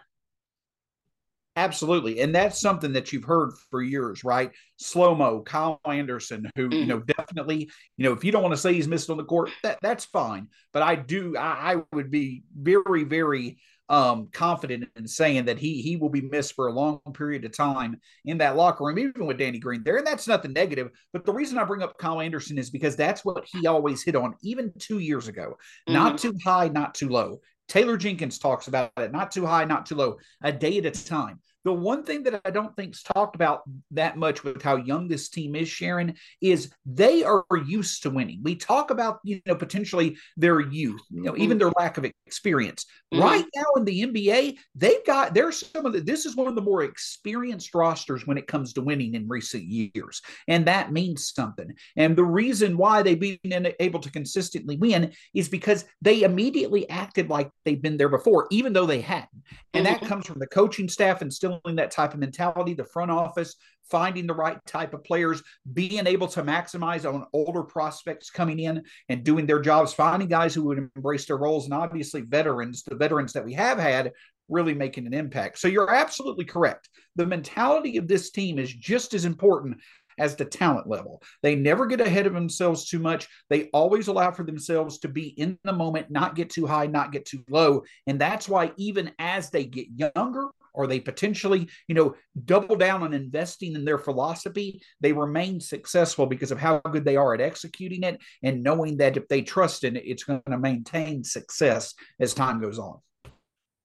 Absolutely. 1.55 2.19
And 2.19 2.33
that's 2.33 2.59
something 2.59 2.93
that 2.93 3.13
you've 3.13 3.25
heard 3.25 3.51
for 3.69 3.83
years, 3.83 4.23
right? 4.23 4.51
Slow 4.77 5.13
mo, 5.13 5.43
Kyle 5.43 5.79
Anderson, 5.85 6.49
who, 6.55 6.67
mm-hmm. 6.67 6.79
you 6.79 6.85
know, 6.87 6.99
definitely, 6.99 7.69
you 7.95 8.05
know, 8.05 8.11
if 8.11 8.23
you 8.23 8.31
don't 8.31 8.41
want 8.41 8.53
to 8.53 8.59
say 8.59 8.73
he's 8.73 8.87
missed 8.87 9.11
on 9.11 9.17
the 9.17 9.23
court, 9.23 9.51
that 9.61 9.77
that's 9.83 10.05
fine. 10.05 10.47
But 10.71 10.81
I 10.81 10.95
do, 10.95 11.37
I, 11.37 11.73
I 11.73 11.83
would 11.93 12.09
be 12.09 12.43
very, 12.55 13.03
very 13.03 13.59
um, 13.89 14.29
confident 14.31 14.89
in 14.95 15.07
saying 15.07 15.45
that 15.45 15.59
he 15.59 15.81
he 15.81 15.97
will 15.97 16.09
be 16.09 16.21
missed 16.21 16.55
for 16.55 16.67
a 16.67 16.73
long 16.73 16.99
period 17.13 17.45
of 17.45 17.55
time 17.55 17.99
in 18.25 18.37
that 18.37 18.55
locker 18.55 18.85
room, 18.85 18.99
even 18.99 19.25
with 19.25 19.37
Danny 19.37 19.59
Green 19.59 19.83
there. 19.83 19.97
And 19.97 20.07
that's 20.07 20.27
nothing 20.27 20.53
negative. 20.53 20.89
But 21.11 21.25
the 21.25 21.33
reason 21.33 21.57
I 21.57 21.63
bring 21.63 21.81
up 21.81 21.97
Kyle 21.97 22.21
Anderson 22.21 22.57
is 22.57 22.69
because 22.69 22.95
that's 22.95 23.25
what 23.25 23.45
he 23.45 23.67
always 23.67 24.03
hit 24.03 24.15
on, 24.15 24.35
even 24.41 24.71
two 24.79 24.99
years 24.99 25.27
ago. 25.27 25.57
Mm-hmm. 25.87 25.93
Not 25.93 26.17
too 26.17 26.33
high, 26.43 26.69
not 26.69 26.95
too 26.95 27.09
low. 27.09 27.39
Taylor 27.67 27.97
Jenkins 27.97 28.39
talks 28.39 28.67
about 28.67 28.91
it, 28.97 29.11
not 29.11 29.31
too 29.31 29.45
high, 29.45 29.65
not 29.65 29.85
too 29.85 29.95
low, 29.95 30.17
a 30.41 30.51
day 30.51 30.77
at 30.77 30.85
a 30.85 31.05
time. 31.05 31.39
The 31.63 31.73
one 31.73 32.03
thing 32.03 32.23
that 32.23 32.41
I 32.43 32.51
don't 32.51 32.75
think's 32.75 33.03
talked 33.03 33.35
about 33.35 33.63
that 33.91 34.17
much 34.17 34.43
with 34.43 34.61
how 34.61 34.75
young 34.75 35.07
this 35.07 35.29
team 35.29 35.55
is, 35.55 35.69
Sharon, 35.69 36.15
is 36.41 36.71
they 36.85 37.23
are 37.23 37.45
used 37.65 38.03
to 38.03 38.09
winning. 38.09 38.41
We 38.43 38.55
talk 38.55 38.91
about, 38.91 39.19
you 39.23 39.41
know, 39.45 39.55
potentially 39.55 40.17
their 40.35 40.59
youth, 40.59 41.01
you 41.09 41.23
know, 41.23 41.37
even 41.37 41.57
their 41.57 41.71
lack 41.71 41.97
of 41.97 42.05
experience. 42.05 42.85
Mm-hmm. 43.13 43.23
Right 43.23 43.45
now 43.55 43.65
in 43.77 43.85
the 43.85 44.03
NBA, 44.03 44.57
they've 44.75 45.05
got 45.05 45.33
there's 45.33 45.65
some 45.71 45.85
of 45.85 45.93
the 45.93 46.01
this 46.01 46.25
is 46.25 46.35
one 46.35 46.47
of 46.47 46.55
the 46.55 46.61
more 46.61 46.83
experienced 46.83 47.73
rosters 47.73 48.27
when 48.27 48.37
it 48.37 48.47
comes 48.47 48.73
to 48.73 48.81
winning 48.81 49.15
in 49.15 49.27
recent 49.27 49.63
years. 49.63 50.21
And 50.47 50.65
that 50.65 50.91
means 50.91 51.31
something. 51.33 51.73
And 51.95 52.15
the 52.15 52.25
reason 52.25 52.77
why 52.77 53.01
they've 53.01 53.19
been 53.19 53.73
able 53.79 53.99
to 54.01 54.11
consistently 54.11 54.77
win 54.77 55.13
is 55.33 55.47
because 55.47 55.85
they 56.01 56.23
immediately 56.23 56.89
acted 56.89 57.29
like 57.29 57.49
they've 57.63 57.81
been 57.81 57.97
there 57.97 58.09
before, 58.09 58.47
even 58.51 58.73
though 58.73 58.85
they 58.85 59.01
hadn't. 59.01 59.29
And 59.73 59.85
that 59.85 59.97
mm-hmm. 59.97 60.07
comes 60.07 60.25
from 60.25 60.39
the 60.39 60.47
coaching 60.47 60.89
staff 60.89 61.21
instilling 61.21 61.52
that 61.65 61.91
type 61.91 62.13
of 62.13 62.19
mentality, 62.19 62.73
the 62.73 62.85
front 62.85 63.11
office 63.11 63.55
finding 63.89 64.25
the 64.25 64.33
right 64.33 64.57
type 64.65 64.93
of 64.93 65.03
players, 65.03 65.43
being 65.73 66.07
able 66.07 66.27
to 66.27 66.41
maximize 66.41 67.11
on 67.11 67.25
older 67.33 67.63
prospects 67.63 68.29
coming 68.29 68.59
in 68.59 68.81
and 69.09 69.23
doing 69.23 69.45
their 69.45 69.59
jobs, 69.59 69.93
finding 69.93 70.27
guys 70.27 70.53
who 70.53 70.63
would 70.63 70.89
embrace 70.95 71.25
their 71.25 71.37
roles, 71.37 71.65
and 71.65 71.73
obviously 71.73 72.21
veterans, 72.21 72.83
the 72.83 72.95
veterans 72.95 73.33
that 73.33 73.45
we 73.45 73.53
have 73.53 73.77
had 73.77 74.11
really 74.49 74.73
making 74.73 75.05
an 75.05 75.13
impact. 75.13 75.59
So 75.59 75.67
you're 75.67 75.93
absolutely 75.93 76.45
correct. 76.45 76.89
The 77.15 77.25
mentality 77.25 77.97
of 77.97 78.07
this 78.07 78.31
team 78.31 78.59
is 78.59 78.73
just 78.73 79.13
as 79.13 79.25
important 79.25 79.77
as 80.19 80.35
the 80.35 80.45
talent 80.45 80.87
level. 80.87 81.21
They 81.41 81.55
never 81.55 81.85
get 81.87 82.01
ahead 82.01 82.27
of 82.27 82.33
themselves 82.33 82.87
too 82.87 82.99
much. 82.99 83.27
They 83.49 83.69
always 83.73 84.07
allow 84.07 84.31
for 84.31 84.43
themselves 84.43 84.99
to 84.99 85.07
be 85.07 85.29
in 85.29 85.57
the 85.63 85.73
moment, 85.73 86.11
not 86.11 86.35
get 86.35 86.49
too 86.49 86.67
high, 86.67 86.87
not 86.87 87.11
get 87.11 87.25
too 87.25 87.43
low. 87.49 87.83
And 88.05 88.19
that's 88.19 88.47
why 88.47 88.71
even 88.77 89.11
as 89.17 89.49
they 89.49 89.65
get 89.65 89.87
younger, 89.95 90.49
or 90.73 90.87
they 90.87 90.99
potentially, 90.99 91.67
you 91.87 91.95
know, 91.95 92.15
double 92.45 92.75
down 92.75 93.03
on 93.03 93.13
investing 93.13 93.75
in 93.75 93.85
their 93.85 93.97
philosophy, 93.97 94.81
they 95.01 95.13
remain 95.13 95.59
successful 95.59 96.25
because 96.25 96.51
of 96.51 96.59
how 96.59 96.79
good 96.79 97.05
they 97.05 97.15
are 97.15 97.33
at 97.33 97.41
executing 97.41 98.03
it 98.03 98.19
and 98.41 98.63
knowing 98.63 98.97
that 98.97 99.17
if 99.17 99.27
they 99.27 99.41
trust 99.41 99.83
in 99.83 99.95
it, 99.95 100.03
it's 100.05 100.23
going 100.23 100.41
to 100.49 100.57
maintain 100.57 101.23
success 101.23 101.93
as 102.19 102.33
time 102.33 102.61
goes 102.61 102.79
on. 102.79 102.99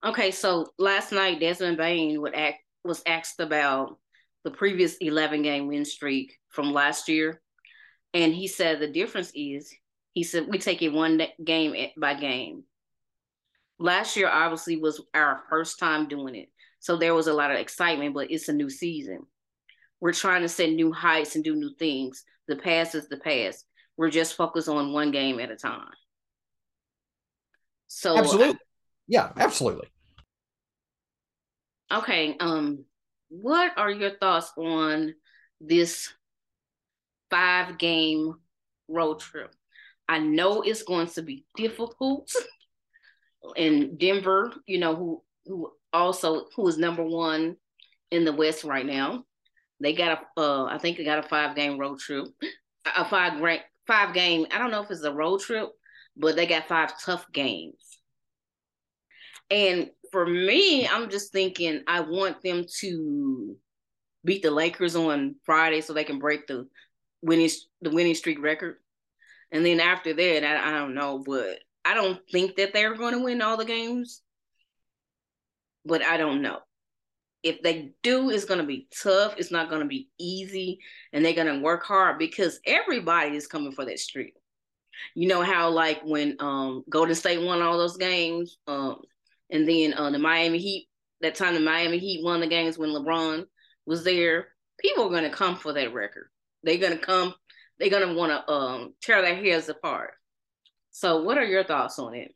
Okay, 0.04 0.30
so 0.30 0.68
last 0.78 1.12
night 1.12 1.40
Desmond 1.40 1.76
Bane 1.76 2.21
would 2.21 2.35
act 2.35 2.59
was 2.85 3.02
asked 3.07 3.40
about 3.40 3.99
the 4.45 4.50
previous 4.50 4.97
11 4.97 5.42
game 5.42 5.66
win 5.66 5.85
streak 5.85 6.38
from 6.49 6.73
last 6.73 7.09
year. 7.09 7.40
And 8.14 8.35
he 8.35 8.47
said 8.47 8.80
the 8.80 8.90
difference 8.90 9.30
is, 9.35 9.75
he 10.14 10.23
said, 10.23 10.47
we 10.49 10.59
take 10.59 10.83
it 10.83 10.92
one 10.92 11.21
game 11.45 11.75
eh, 11.76 11.88
by 11.97 12.14
game. 12.14 12.64
Last 13.78 14.16
year, 14.16 14.28
obviously, 14.28 14.76
was 14.76 15.00
our 15.14 15.42
first 15.50 15.78
time 15.78 16.09
doing 16.09 16.35
it. 16.35 16.49
So 16.80 16.97
there 16.97 17.14
was 17.14 17.26
a 17.26 17.32
lot 17.32 17.50
of 17.50 17.58
excitement, 17.58 18.14
but 18.14 18.30
it's 18.30 18.49
a 18.49 18.52
new 18.52 18.70
season. 18.70 19.20
We're 20.00 20.12
trying 20.12 20.42
to 20.42 20.49
set 20.49 20.70
new 20.70 20.92
heights 20.92 21.35
and 21.35 21.44
do 21.44 21.56
new 21.56 21.75
things. 21.78 22.25
The 22.47 22.56
past 22.56 22.94
is 22.94 23.08
the 23.08 23.16
past. 23.16 23.64
We're 23.97 24.11
just 24.11 24.35
focused 24.35 24.68
on 24.68 24.92
one 24.92 25.11
game 25.11 25.40
at 25.40 25.50
a 25.50 25.56
time. 25.56 25.90
So 27.88 28.16
absolutely, 28.16 28.58
yeah, 29.08 29.32
absolutely. 29.37 29.88
Okay, 31.90 32.37
um, 32.38 32.85
what 33.28 33.73
are 33.76 33.90
your 33.90 34.11
thoughts 34.11 34.52
on 34.56 35.14
this 35.61 36.12
five 37.30 37.78
game 37.78 38.35
road 38.88 39.20
trip? 39.20 39.54
I 40.08 40.18
know 40.18 40.62
it's 40.62 40.82
going 40.82 41.08
to 41.08 41.23
be 41.23 41.44
difficult. 41.56 42.30
In 43.56 43.97
Denver, 43.97 44.52
you 44.66 44.78
know, 44.78 44.97
who 44.97 45.23
who 45.47 45.73
also 45.92 46.47
who 46.57 46.66
is 46.68 46.78
number 46.78 47.04
one 47.04 47.57
in 48.11 48.25
the 48.25 48.33
West 48.33 48.64
right 48.64 48.87
now. 48.87 49.25
They 49.80 49.92
got 49.92 50.26
a 50.37 50.40
uh, 50.40 50.64
I 50.64 50.78
think 50.78 50.97
they 50.97 51.04
got 51.04 51.25
a 51.25 51.28
five 51.28 51.54
game 51.54 51.78
road 51.78 51.99
trip. 51.99 52.26
A 52.97 53.04
five 53.04 53.40
rank 53.40 53.62
five 53.87 54.14
game, 54.14 54.47
I 54.52 54.59
don't 54.59 54.71
know 54.71 54.83
if 54.83 54.90
it's 54.90 55.02
a 55.02 55.12
road 55.12 55.40
trip, 55.40 55.71
but 56.16 56.37
they 56.37 56.47
got 56.47 56.68
five 56.68 56.92
tough 57.02 57.26
games. 57.33 57.75
And 59.50 59.90
for 60.12 60.26
me, 60.26 60.87
I'm 60.87 61.11
just 61.11 61.33
thinking 61.33 61.83
I 61.87 62.00
want 62.00 62.42
them 62.42 62.66
to 62.80 63.57
beat 64.25 64.42
the 64.42 64.50
Lakers 64.50 64.95
on 64.95 65.37
Friday 65.45 65.80
so 65.80 65.92
they 65.92 66.04
can 66.04 66.18
break 66.18 66.47
the 66.47 66.68
winning 67.23 67.50
the 67.80 67.90
winning 67.90 68.14
streak 68.14 68.42
record. 68.42 68.76
And 69.50 69.64
then 69.64 69.80
after 69.80 70.12
that, 70.12 70.45
I, 70.45 70.68
I 70.68 70.78
don't 70.78 70.95
know, 70.95 71.23
but 71.25 71.59
I 71.85 71.95
don't 71.95 72.21
think 72.30 72.57
that 72.57 72.75
they're 72.75 72.95
going 72.95 73.14
to 73.14 73.25
win 73.25 73.40
all 73.40 73.57
the 73.57 73.64
games. 73.64 74.21
But 75.88 76.02
I 76.02 76.18
don't 76.18 76.42
know. 76.42 76.59
If 77.42 77.62
they 77.62 77.92
do, 78.02 78.30
it's 78.30 78.45
going 78.45 78.61
to 78.61 78.66
be 78.66 78.88
tough. 79.02 79.35
It's 79.38 79.50
not 79.50 79.71
going 79.71 79.80
to 79.80 79.88
be 79.88 80.11
easy, 80.18 80.80
and 81.12 81.25
they're 81.25 81.33
going 81.33 81.47
to 81.47 81.64
work 81.64 81.85
hard 81.85 82.18
because 82.18 82.61
everybody 82.66 83.37
is 83.37 83.47
coming 83.47 83.73
for 83.73 83.87
that 83.87 83.99
streak. 83.99 84.35
You 85.14 85.28
know 85.28 85.42
how 85.42 85.71
like 85.71 86.02
when 86.04 86.37
um 86.40 86.85
Golden 86.90 87.14
State 87.14 87.40
won 87.40 87.62
all 87.62 87.78
those 87.78 87.97
games, 87.97 88.59
um, 88.66 89.00
and 89.50 89.66
then 89.66 89.95
uh, 89.95 90.11
the 90.11 90.18
Miami 90.18 90.59
Heat, 90.59 90.88
that 91.23 91.37
time 91.37 91.54
the 91.54 91.61
Miami 91.61 91.99
Heat 91.99 92.23
won 92.23 92.40
the 92.40 92.47
games 92.47 92.76
when 92.76 92.90
LeBron 92.90 93.47
was 93.87 94.04
there. 94.04 94.49
People 94.80 95.07
are 95.07 95.11
going 95.11 95.25
to 95.25 95.30
come 95.30 95.57
for 95.57 95.73
that 95.73 95.95
record. 95.95 96.28
They're 96.64 96.78
going 96.78 96.99
to 96.99 97.04
come. 97.04 97.35
They're 97.78 97.90
going 97.90 98.07
to 98.09 98.14
want 98.14 98.33
to 98.33 98.52
um, 98.52 98.95
tear 99.00 99.23
their 99.23 99.37
heads 99.37 99.68
apart. 99.68 100.11
So, 100.90 101.23
what 101.23 101.38
are 101.38 101.45
your 101.45 101.64
thoughts 101.64 101.99
on 101.99 102.14
it? 102.14 102.35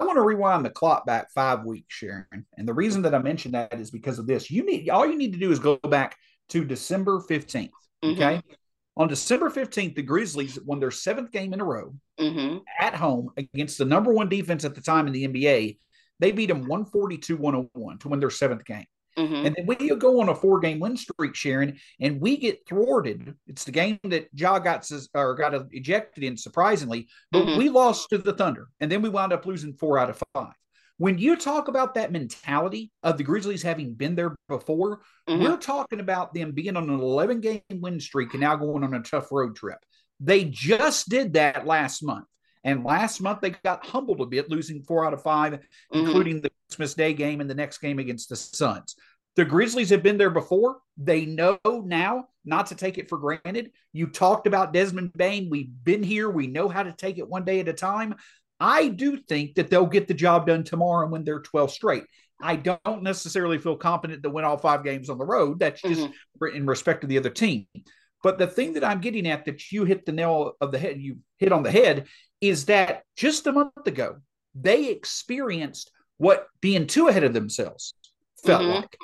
I 0.00 0.04
want 0.04 0.16
to 0.16 0.22
rewind 0.22 0.64
the 0.64 0.70
clock 0.70 1.04
back 1.04 1.30
five 1.32 1.64
weeks, 1.64 1.94
Sharon. 1.94 2.46
And 2.56 2.66
the 2.66 2.72
reason 2.72 3.02
that 3.02 3.14
I 3.14 3.18
mentioned 3.18 3.54
that 3.54 3.78
is 3.78 3.90
because 3.90 4.18
of 4.18 4.26
this. 4.26 4.50
You 4.50 4.64
need 4.64 4.88
all 4.88 5.06
you 5.06 5.16
need 5.16 5.34
to 5.34 5.38
do 5.38 5.52
is 5.52 5.58
go 5.58 5.76
back 5.76 6.16
to 6.48 6.64
December 6.64 7.20
15th. 7.20 7.68
Mm-hmm. 8.02 8.10
Okay. 8.12 8.42
On 8.96 9.08
December 9.08 9.50
15th, 9.50 9.94
the 9.94 10.02
Grizzlies 10.02 10.58
won 10.62 10.80
their 10.80 10.90
seventh 10.90 11.30
game 11.30 11.52
in 11.52 11.60
a 11.60 11.64
row 11.64 11.94
mm-hmm. 12.18 12.58
at 12.80 12.94
home 12.94 13.30
against 13.36 13.78
the 13.78 13.84
number 13.84 14.12
one 14.12 14.28
defense 14.28 14.64
at 14.64 14.74
the 14.74 14.80
time 14.80 15.06
in 15.06 15.12
the 15.12 15.28
NBA, 15.28 15.78
they 16.18 16.32
beat 16.32 16.46
them 16.46 16.60
142 16.60 17.36
101 17.36 17.98
to 17.98 18.08
win 18.08 18.20
their 18.20 18.30
seventh 18.30 18.64
game. 18.64 18.86
Mm-hmm. 19.18 19.46
And 19.46 19.54
then 19.56 19.66
we 19.66 19.94
go 19.96 20.20
on 20.20 20.28
a 20.28 20.34
four 20.34 20.60
game 20.60 20.78
win 20.78 20.96
streak, 20.96 21.34
Sharon, 21.34 21.78
and 22.00 22.20
we 22.20 22.36
get 22.36 22.66
thwarted. 22.68 23.34
It's 23.46 23.64
the 23.64 23.72
game 23.72 23.98
that 24.04 24.28
Ja 24.32 24.58
got 24.58 24.88
or 25.14 25.34
got 25.34 25.54
ejected 25.72 26.24
in, 26.24 26.36
surprisingly, 26.36 27.08
but 27.32 27.44
mm-hmm. 27.44 27.58
we 27.58 27.68
lost 27.68 28.08
to 28.10 28.18
the 28.18 28.32
Thunder, 28.32 28.68
and 28.80 28.90
then 28.90 29.02
we 29.02 29.08
wound 29.08 29.32
up 29.32 29.46
losing 29.46 29.74
four 29.74 29.98
out 29.98 30.10
of 30.10 30.22
five. 30.34 30.54
When 31.00 31.16
you 31.16 31.34
talk 31.36 31.68
about 31.68 31.94
that 31.94 32.12
mentality 32.12 32.92
of 33.02 33.16
the 33.16 33.24
Grizzlies 33.24 33.62
having 33.62 33.94
been 33.94 34.14
there 34.14 34.36
before, 34.48 35.00
mm-hmm. 35.26 35.42
we're 35.42 35.56
talking 35.56 35.98
about 35.98 36.34
them 36.34 36.52
being 36.52 36.76
on 36.76 36.90
an 36.90 37.00
11 37.00 37.40
game 37.40 37.62
win 37.72 37.98
streak 37.98 38.34
and 38.34 38.42
now 38.42 38.54
going 38.56 38.84
on 38.84 38.92
a 38.92 39.00
tough 39.00 39.32
road 39.32 39.56
trip. 39.56 39.78
They 40.20 40.44
just 40.44 41.08
did 41.08 41.32
that 41.32 41.66
last 41.66 42.02
month. 42.02 42.26
And 42.64 42.84
last 42.84 43.22
month 43.22 43.40
they 43.40 43.54
got 43.64 43.86
humbled 43.86 44.20
a 44.20 44.26
bit, 44.26 44.50
losing 44.50 44.82
four 44.82 45.06
out 45.06 45.14
of 45.14 45.22
5 45.22 45.54
mm-hmm. 45.54 45.98
including 45.98 46.42
the 46.42 46.50
Christmas 46.70 46.94
Day 46.94 47.12
game 47.12 47.40
and 47.40 47.50
the 47.50 47.54
next 47.54 47.78
game 47.78 47.98
against 47.98 48.28
the 48.28 48.36
Suns. 48.36 48.94
The 49.36 49.44
Grizzlies 49.44 49.90
have 49.90 50.02
been 50.02 50.18
there 50.18 50.30
before. 50.30 50.78
They 50.96 51.24
know 51.24 51.58
now 51.64 52.28
not 52.44 52.66
to 52.66 52.74
take 52.74 52.98
it 52.98 53.08
for 53.08 53.18
granted. 53.18 53.72
You 53.92 54.06
talked 54.06 54.46
about 54.46 54.72
Desmond 54.72 55.12
Bane. 55.14 55.48
We've 55.50 55.70
been 55.84 56.02
here. 56.02 56.28
We 56.28 56.46
know 56.46 56.68
how 56.68 56.82
to 56.82 56.92
take 56.92 57.18
it 57.18 57.28
one 57.28 57.44
day 57.44 57.60
at 57.60 57.68
a 57.68 57.72
time. 57.72 58.16
I 58.58 58.88
do 58.88 59.16
think 59.16 59.54
that 59.54 59.70
they'll 59.70 59.86
get 59.86 60.08
the 60.08 60.14
job 60.14 60.46
done 60.46 60.64
tomorrow 60.64 61.08
when 61.08 61.24
they're 61.24 61.40
12 61.40 61.70
straight. 61.70 62.04
I 62.42 62.56
don't 62.56 63.02
necessarily 63.02 63.58
feel 63.58 63.76
confident 63.76 64.22
to 64.22 64.30
win 64.30 64.44
all 64.44 64.56
five 64.56 64.84
games 64.84 65.10
on 65.10 65.18
the 65.18 65.24
road. 65.24 65.60
That's 65.60 65.82
just 65.82 66.00
mm-hmm. 66.00 66.56
in 66.56 66.66
respect 66.66 67.02
to 67.02 67.06
the 67.06 67.18
other 67.18 67.30
team. 67.30 67.66
But 68.22 68.38
the 68.38 68.46
thing 68.46 68.74
that 68.74 68.84
I'm 68.84 69.00
getting 69.00 69.26
at 69.26 69.44
that 69.46 69.72
you 69.72 69.84
hit 69.84 70.04
the 70.04 70.12
nail 70.12 70.52
of 70.60 70.72
the 70.72 70.78
head, 70.78 71.00
you 71.00 71.18
hit 71.38 71.52
on 71.52 71.62
the 71.62 71.70
head, 71.70 72.06
is 72.40 72.66
that 72.66 73.04
just 73.16 73.46
a 73.46 73.52
month 73.52 73.86
ago, 73.86 74.16
they 74.54 74.88
experienced 74.88 75.90
what 76.20 76.48
being 76.60 76.86
too 76.86 77.08
ahead 77.08 77.24
of 77.24 77.32
themselves 77.32 77.94
felt 78.44 78.60
mm-hmm. 78.60 78.72
like. 78.72 78.96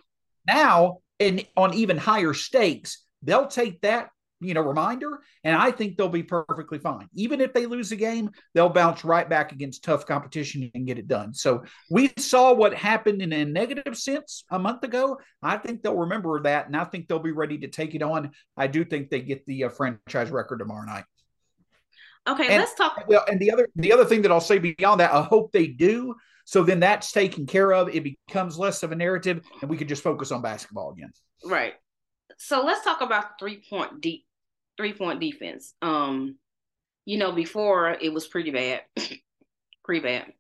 Now, 0.47 0.99
and 1.19 1.47
on 1.57 1.73
even 1.73 1.97
higher 1.97 2.35
stakes, 2.35 3.03
they'll 3.23 3.47
take 3.47 3.81
that, 3.81 4.11
you 4.39 4.53
know, 4.53 4.61
reminder, 4.61 5.21
and 5.43 5.57
I 5.57 5.71
think 5.71 5.97
they'll 5.97 6.11
be 6.11 6.23
perfectly 6.23 6.79
fine. 6.79 7.09
Even 7.15 7.41
if 7.41 7.55
they 7.55 7.65
lose 7.65 7.91
a 7.91 7.97
game, 7.97 8.33
they'll 8.53 8.69
bounce 8.69 9.03
right 9.03 9.27
back 9.27 9.53
against 9.53 9.83
tough 9.83 10.05
competition 10.05 10.71
and 10.75 10.87
get 10.87 10.99
it 10.99 11.09
done. 11.09 11.33
So 11.33 11.65
we 11.91 12.13
saw 12.19 12.53
what 12.53 12.75
happened 12.75 13.23
in 13.23 13.33
a 13.33 13.47
negative 13.47 13.97
sense 13.97 14.45
a 14.51 14.59
month 14.59 14.83
ago. 14.85 15.19
I 15.43 15.57
think 15.57 15.83
they'll 15.83 15.97
remember 15.97 16.43
that, 16.43 16.67
and 16.67 16.77
I 16.77 16.85
think 16.85 17.09
they'll 17.09 17.19
be 17.19 17.33
ready 17.33 17.57
to 17.59 17.69
take 17.69 17.95
it 17.95 18.03
on. 18.03 18.33
I 18.59 18.67
do 18.67 18.85
think 18.85 19.09
they 19.09 19.23
get 19.23 19.47
the 19.47 19.65
uh, 19.65 19.69
franchise 19.71 20.31
record 20.31 20.59
tomorrow 20.59 20.85
night. 20.85 21.05
Okay, 22.29 22.49
and, 22.49 22.59
let's 22.59 22.75
talk. 22.75 23.05
Well, 23.09 23.25
and 23.27 23.41
the 23.41 23.53
other 23.53 23.69
the 23.75 23.93
other 23.95 24.05
thing 24.05 24.21
that 24.21 24.31
I'll 24.31 24.41
say 24.41 24.59
beyond 24.59 25.01
that, 25.01 25.15
I 25.15 25.23
hope 25.23 25.51
they 25.53 25.69
do. 25.69 26.15
So 26.47 26.62
then 26.62 26.79
that's 26.79 27.11
taken 27.11 27.45
care 27.45 27.73
of. 27.73 27.88
It 27.88 28.05
becomes 28.05 28.57
less 28.57 28.85
of 28.85 28.93
a 28.93 28.95
narrative, 28.95 29.43
and 29.61 29.69
we 29.69 29.76
can 29.76 29.88
just 29.88 30.05
focus 30.05 30.31
on 30.31 30.43
basketball 30.43 30.93
again. 30.93 31.11
Right. 31.45 31.75
So 32.38 32.65
let's 32.65 32.85
talk 32.85 33.00
about 33.00 33.38
three 33.41 33.62
point 33.69 34.00
deep 34.00 34.26
three 34.76 34.93
point 34.93 35.21
defense. 35.21 35.75
Um, 35.83 36.37
you 37.05 37.19
know, 37.19 37.33
before 37.33 37.91
it 38.00 38.12
was 38.12 38.29
pretty 38.29 38.53
bad, 38.53 38.83
pretty 39.85 40.00
bad. 40.00 40.33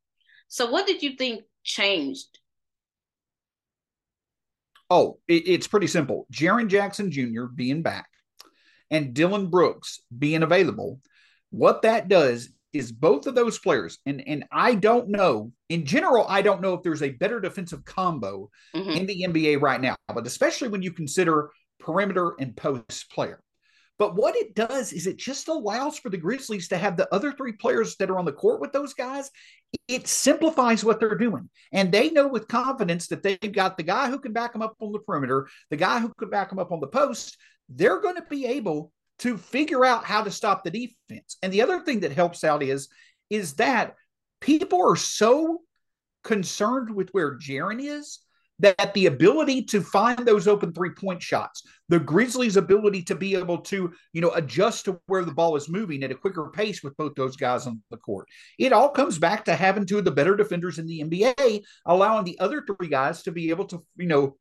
So 0.46 0.70
what 0.70 0.86
did 0.86 1.02
you 1.02 1.16
think 1.16 1.42
changed? 1.64 2.38
Oh, 4.88 5.18
it, 5.26 5.48
it's 5.48 5.66
pretty 5.66 5.88
simple. 5.88 6.28
Jaren 6.32 6.68
Jackson 6.68 7.10
Jr. 7.10 7.46
being 7.46 7.82
back 7.82 8.06
and 8.92 9.12
Dillon 9.12 9.48
Brooks 9.48 10.02
being 10.16 10.44
available. 10.44 11.00
What 11.50 11.82
that 11.82 12.06
does 12.06 12.48
is 12.78 12.92
both 12.92 13.26
of 13.26 13.34
those 13.34 13.58
players, 13.58 13.98
and 14.06 14.22
and 14.26 14.44
I 14.50 14.74
don't 14.74 15.08
know 15.08 15.52
in 15.68 15.84
general, 15.84 16.26
I 16.28 16.42
don't 16.42 16.60
know 16.60 16.74
if 16.74 16.82
there's 16.82 17.02
a 17.02 17.10
better 17.10 17.40
defensive 17.40 17.84
combo 17.84 18.50
mm-hmm. 18.74 18.90
in 18.90 19.06
the 19.06 19.24
NBA 19.28 19.60
right 19.60 19.80
now, 19.80 19.96
but 20.14 20.26
especially 20.26 20.68
when 20.68 20.82
you 20.82 20.92
consider 20.92 21.50
perimeter 21.80 22.34
and 22.38 22.56
post 22.56 23.10
player. 23.10 23.40
But 23.98 24.14
what 24.14 24.36
it 24.36 24.54
does 24.54 24.92
is 24.92 25.06
it 25.06 25.16
just 25.16 25.48
allows 25.48 25.98
for 25.98 26.10
the 26.10 26.18
Grizzlies 26.18 26.68
to 26.68 26.76
have 26.76 26.96
the 26.96 27.12
other 27.14 27.32
three 27.32 27.52
players 27.52 27.96
that 27.96 28.10
are 28.10 28.18
on 28.18 28.26
the 28.26 28.32
court 28.32 28.60
with 28.60 28.72
those 28.72 28.92
guys. 28.92 29.30
It 29.88 30.06
simplifies 30.06 30.84
what 30.84 31.00
they're 31.00 31.16
doing. 31.16 31.48
And 31.72 31.90
they 31.90 32.10
know 32.10 32.28
with 32.28 32.46
confidence 32.46 33.06
that 33.08 33.22
they've 33.22 33.52
got 33.52 33.78
the 33.78 33.82
guy 33.82 34.10
who 34.10 34.18
can 34.18 34.34
back 34.34 34.52
them 34.52 34.60
up 34.60 34.74
on 34.80 34.92
the 34.92 34.98
perimeter, 34.98 35.48
the 35.70 35.76
guy 35.76 35.98
who 35.98 36.12
can 36.18 36.28
back 36.28 36.50
them 36.50 36.58
up 36.58 36.72
on 36.72 36.80
the 36.80 36.88
post. 36.88 37.38
They're 37.70 38.00
going 38.00 38.16
to 38.16 38.24
be 38.28 38.44
able 38.46 38.92
to 39.20 39.38
figure 39.38 39.84
out 39.84 40.04
how 40.04 40.22
to 40.22 40.30
stop 40.30 40.62
the 40.62 40.70
defense. 40.70 41.36
And 41.42 41.52
the 41.52 41.62
other 41.62 41.80
thing 41.80 42.00
that 42.00 42.12
helps 42.12 42.44
out 42.44 42.62
is 42.62 42.88
is 43.30 43.54
that 43.54 43.94
people 44.40 44.82
are 44.88 44.96
so 44.96 45.62
concerned 46.22 46.94
with 46.94 47.08
where 47.10 47.38
Jaren 47.38 47.80
is 47.80 48.20
that 48.58 48.94
the 48.94 49.06
ability 49.06 49.62
to 49.62 49.82
find 49.82 50.18
those 50.18 50.48
open 50.48 50.72
three 50.72 50.90
point 50.90 51.22
shots, 51.22 51.62
the 51.88 51.98
Grizzlies' 51.98 52.56
ability 52.56 53.02
to 53.02 53.14
be 53.14 53.34
able 53.34 53.58
to, 53.58 53.92
you 54.12 54.20
know, 54.20 54.30
adjust 54.30 54.86
to 54.86 55.00
where 55.06 55.24
the 55.24 55.34
ball 55.34 55.56
is 55.56 55.68
moving 55.68 56.02
at 56.02 56.10
a 56.10 56.14
quicker 56.14 56.50
pace 56.50 56.82
with 56.82 56.96
both 56.96 57.14
those 57.14 57.36
guys 57.36 57.66
on 57.66 57.82
the 57.90 57.96
court. 57.98 58.26
It 58.58 58.72
all 58.72 58.88
comes 58.88 59.18
back 59.18 59.44
to 59.44 59.56
having 59.56 59.84
two 59.84 59.98
of 59.98 60.04
the 60.04 60.10
better 60.10 60.36
defenders 60.36 60.78
in 60.78 60.86
the 60.86 61.00
NBA, 61.00 61.62
allowing 61.84 62.24
the 62.24 62.38
other 62.38 62.64
three 62.64 62.88
guys 62.88 63.22
to 63.24 63.32
be 63.32 63.50
able 63.50 63.66
to, 63.66 63.84
you 63.96 64.06
know, 64.06 64.36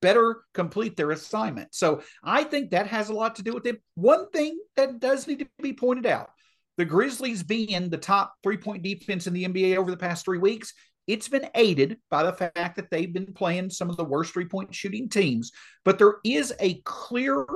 better 0.00 0.42
complete 0.54 0.96
their 0.96 1.10
assignment. 1.10 1.74
So 1.74 2.02
I 2.22 2.44
think 2.44 2.70
that 2.70 2.86
has 2.86 3.08
a 3.08 3.14
lot 3.14 3.36
to 3.36 3.42
do 3.42 3.52
with 3.52 3.66
it. 3.66 3.82
One 3.94 4.30
thing 4.30 4.58
that 4.76 5.00
does 5.00 5.26
need 5.26 5.40
to 5.40 5.48
be 5.60 5.72
pointed 5.72 6.06
out 6.06 6.30
the 6.76 6.84
Grizzlies 6.84 7.42
being 7.42 7.88
the 7.88 7.96
top 7.96 8.34
three 8.42 8.58
point 8.58 8.82
defense 8.82 9.26
in 9.26 9.32
the 9.32 9.44
NBA 9.44 9.76
over 9.76 9.90
the 9.90 9.96
past 9.96 10.24
three 10.24 10.38
weeks 10.38 10.74
it's 11.06 11.28
been 11.28 11.48
aided 11.54 11.98
by 12.10 12.22
the 12.22 12.32
fact 12.32 12.76
that 12.76 12.90
they've 12.90 13.12
been 13.12 13.32
playing 13.32 13.70
some 13.70 13.90
of 13.90 13.96
the 13.96 14.04
worst 14.04 14.32
three 14.32 14.46
point 14.46 14.74
shooting 14.74 15.08
teams, 15.08 15.52
but 15.84 15.98
there 15.98 16.16
is 16.24 16.52
a 16.60 16.74
clear 16.82 17.46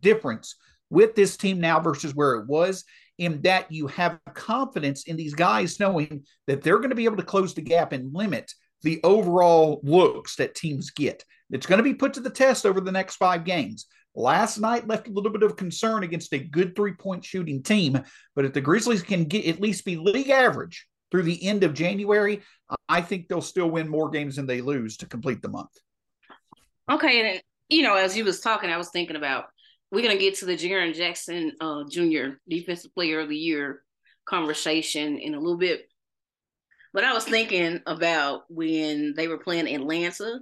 difference 0.00 0.56
with 0.90 1.14
this 1.14 1.36
team 1.36 1.60
now 1.60 1.80
versus 1.80 2.14
where 2.14 2.34
it 2.34 2.46
was 2.46 2.84
in 3.18 3.42
that 3.42 3.70
you 3.72 3.86
have 3.88 4.20
confidence 4.34 5.04
in 5.04 5.16
these 5.16 5.34
guys 5.34 5.80
knowing 5.80 6.24
that 6.46 6.62
they're 6.62 6.78
going 6.78 6.90
to 6.90 6.96
be 6.96 7.04
able 7.04 7.16
to 7.16 7.22
close 7.22 7.54
the 7.54 7.60
gap 7.60 7.92
and 7.92 8.14
limit 8.14 8.52
the 8.82 9.00
overall 9.02 9.80
looks 9.82 10.36
that 10.36 10.54
teams 10.54 10.90
get. 10.90 11.24
It's 11.50 11.66
going 11.66 11.78
to 11.78 11.82
be 11.82 11.94
put 11.94 12.14
to 12.14 12.20
the 12.20 12.30
test 12.30 12.64
over 12.64 12.80
the 12.80 12.92
next 12.92 13.16
five 13.16 13.44
games. 13.44 13.86
Last 14.14 14.58
night 14.58 14.86
left 14.86 15.08
a 15.08 15.12
little 15.12 15.32
bit 15.32 15.42
of 15.42 15.56
concern 15.56 16.02
against 16.02 16.32
a 16.32 16.38
good 16.38 16.76
three 16.76 16.92
point 16.92 17.24
shooting 17.24 17.62
team, 17.62 18.00
but 18.36 18.44
if 18.44 18.52
the 18.52 18.60
Grizzlies 18.60 19.02
can 19.02 19.24
get 19.24 19.46
at 19.46 19.60
least 19.60 19.84
be 19.84 19.96
league 19.96 20.30
average 20.30 20.86
through 21.10 21.22
the 21.22 21.42
end 21.46 21.64
of 21.64 21.74
January, 21.74 22.42
I 22.88 23.00
think 23.00 23.28
they'll 23.28 23.40
still 23.40 23.70
win 23.70 23.88
more 23.88 24.10
games 24.10 24.36
than 24.36 24.46
they 24.46 24.60
lose 24.60 24.96
to 24.98 25.06
complete 25.06 25.42
the 25.42 25.48
month. 25.48 25.70
Okay, 26.90 27.32
and 27.32 27.42
you 27.68 27.82
know, 27.82 27.94
as 27.96 28.16
you 28.16 28.24
was 28.24 28.40
talking, 28.40 28.70
I 28.70 28.76
was 28.76 28.90
thinking 28.90 29.16
about 29.16 29.46
we're 29.90 30.02
gonna 30.02 30.18
get 30.18 30.36
to 30.36 30.46
the 30.46 30.56
Jaren 30.56 30.94
Jackson 30.94 31.52
uh, 31.60 31.84
Jr. 31.90 32.36
Defensive 32.48 32.94
Player 32.94 33.20
of 33.20 33.28
the 33.28 33.36
Year 33.36 33.82
conversation 34.26 35.18
in 35.18 35.34
a 35.34 35.40
little 35.40 35.58
bit, 35.58 35.88
but 36.92 37.04
I 37.04 37.12
was 37.12 37.24
thinking 37.24 37.80
about 37.86 38.42
when 38.48 39.14
they 39.16 39.28
were 39.28 39.38
playing 39.38 39.68
Atlanta. 39.68 40.40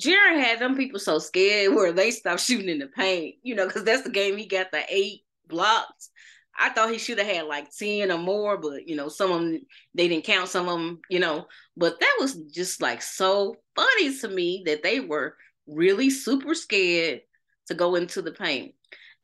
Jaren 0.00 0.42
had 0.42 0.58
them 0.58 0.76
people 0.76 1.00
so 1.00 1.18
scared 1.18 1.74
where 1.74 1.92
they 1.92 2.10
stopped 2.10 2.40
shooting 2.40 2.68
in 2.68 2.78
the 2.78 2.88
paint, 2.88 3.36
you 3.42 3.54
know, 3.54 3.66
because 3.66 3.84
that's 3.84 4.02
the 4.02 4.10
game 4.10 4.36
he 4.36 4.46
got 4.46 4.70
the 4.70 4.82
eight 4.88 5.22
blocks 5.48 6.10
I 6.58 6.70
thought 6.70 6.90
he 6.90 6.98
should 6.98 7.18
have 7.18 7.26
had 7.26 7.46
like 7.46 7.70
10 7.70 8.10
or 8.10 8.18
more, 8.18 8.56
but 8.58 8.88
you 8.88 8.96
know, 8.96 9.08
some 9.08 9.32
of 9.32 9.40
them 9.40 9.60
they 9.94 10.08
didn't 10.08 10.24
count 10.24 10.48
some 10.48 10.68
of 10.68 10.78
them, 10.78 11.00
you 11.08 11.18
know. 11.18 11.46
But 11.76 12.00
that 12.00 12.16
was 12.20 12.34
just 12.52 12.80
like 12.80 13.02
so 13.02 13.56
funny 13.74 14.16
to 14.18 14.28
me 14.28 14.62
that 14.66 14.82
they 14.82 15.00
were 15.00 15.36
really 15.66 16.10
super 16.10 16.54
scared 16.54 17.22
to 17.66 17.74
go 17.74 17.94
into 17.94 18.22
the 18.22 18.32
paint. 18.32 18.74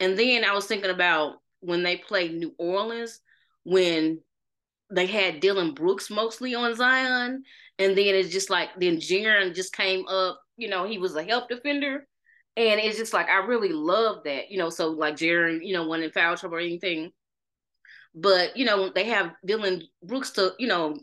And 0.01 0.19
then 0.19 0.45
I 0.45 0.53
was 0.53 0.67
thinking 0.67 0.91
about 0.91 1.37
when 1.61 1.83
they 1.83 1.97
played 1.97 2.35
New 2.35 2.55
Orleans, 2.59 3.21
when 3.65 4.21
they 4.91 5.07
had 5.07 5.41
Dillon 5.41 5.75
Brooks 5.75 6.11
mostly 6.11 6.55
on 6.55 6.75
Zion, 6.75 7.45
and 7.79 7.97
then 7.97 8.15
it's 8.15 8.31
just 8.31 8.51
like 8.51 8.71
then 8.79 8.97
Jaren 8.97 9.55
just 9.55 9.75
came 9.75 10.07
up, 10.09 10.41
you 10.57 10.69
know, 10.69 10.87
he 10.87 10.99
was 10.99 11.17
a 11.17 11.23
help 11.23 11.49
defender. 11.49 12.07
And 12.55 12.81
it's 12.81 12.99
just 12.99 13.15
like 13.15 13.29
I 13.29 13.47
really 13.47 13.71
love 13.71 14.25
that, 14.25 14.51
you 14.51 14.59
know. 14.59 14.69
So 14.69 14.89
like 14.89 15.17
Jaren, 15.17 15.61
you 15.63 15.73
know, 15.73 15.89
when 15.89 16.03
in 16.03 16.11
foul 16.11 16.37
trouble 16.37 16.57
or 16.59 16.61
anything, 16.61 17.11
but 18.15 18.57
you 18.57 18.65
know, 18.65 18.91
they 18.91 19.05
have 19.05 19.33
Dillon 19.45 19.83
Brooks 20.03 20.31
to, 20.33 20.53
you 20.59 20.69
know, 20.69 20.99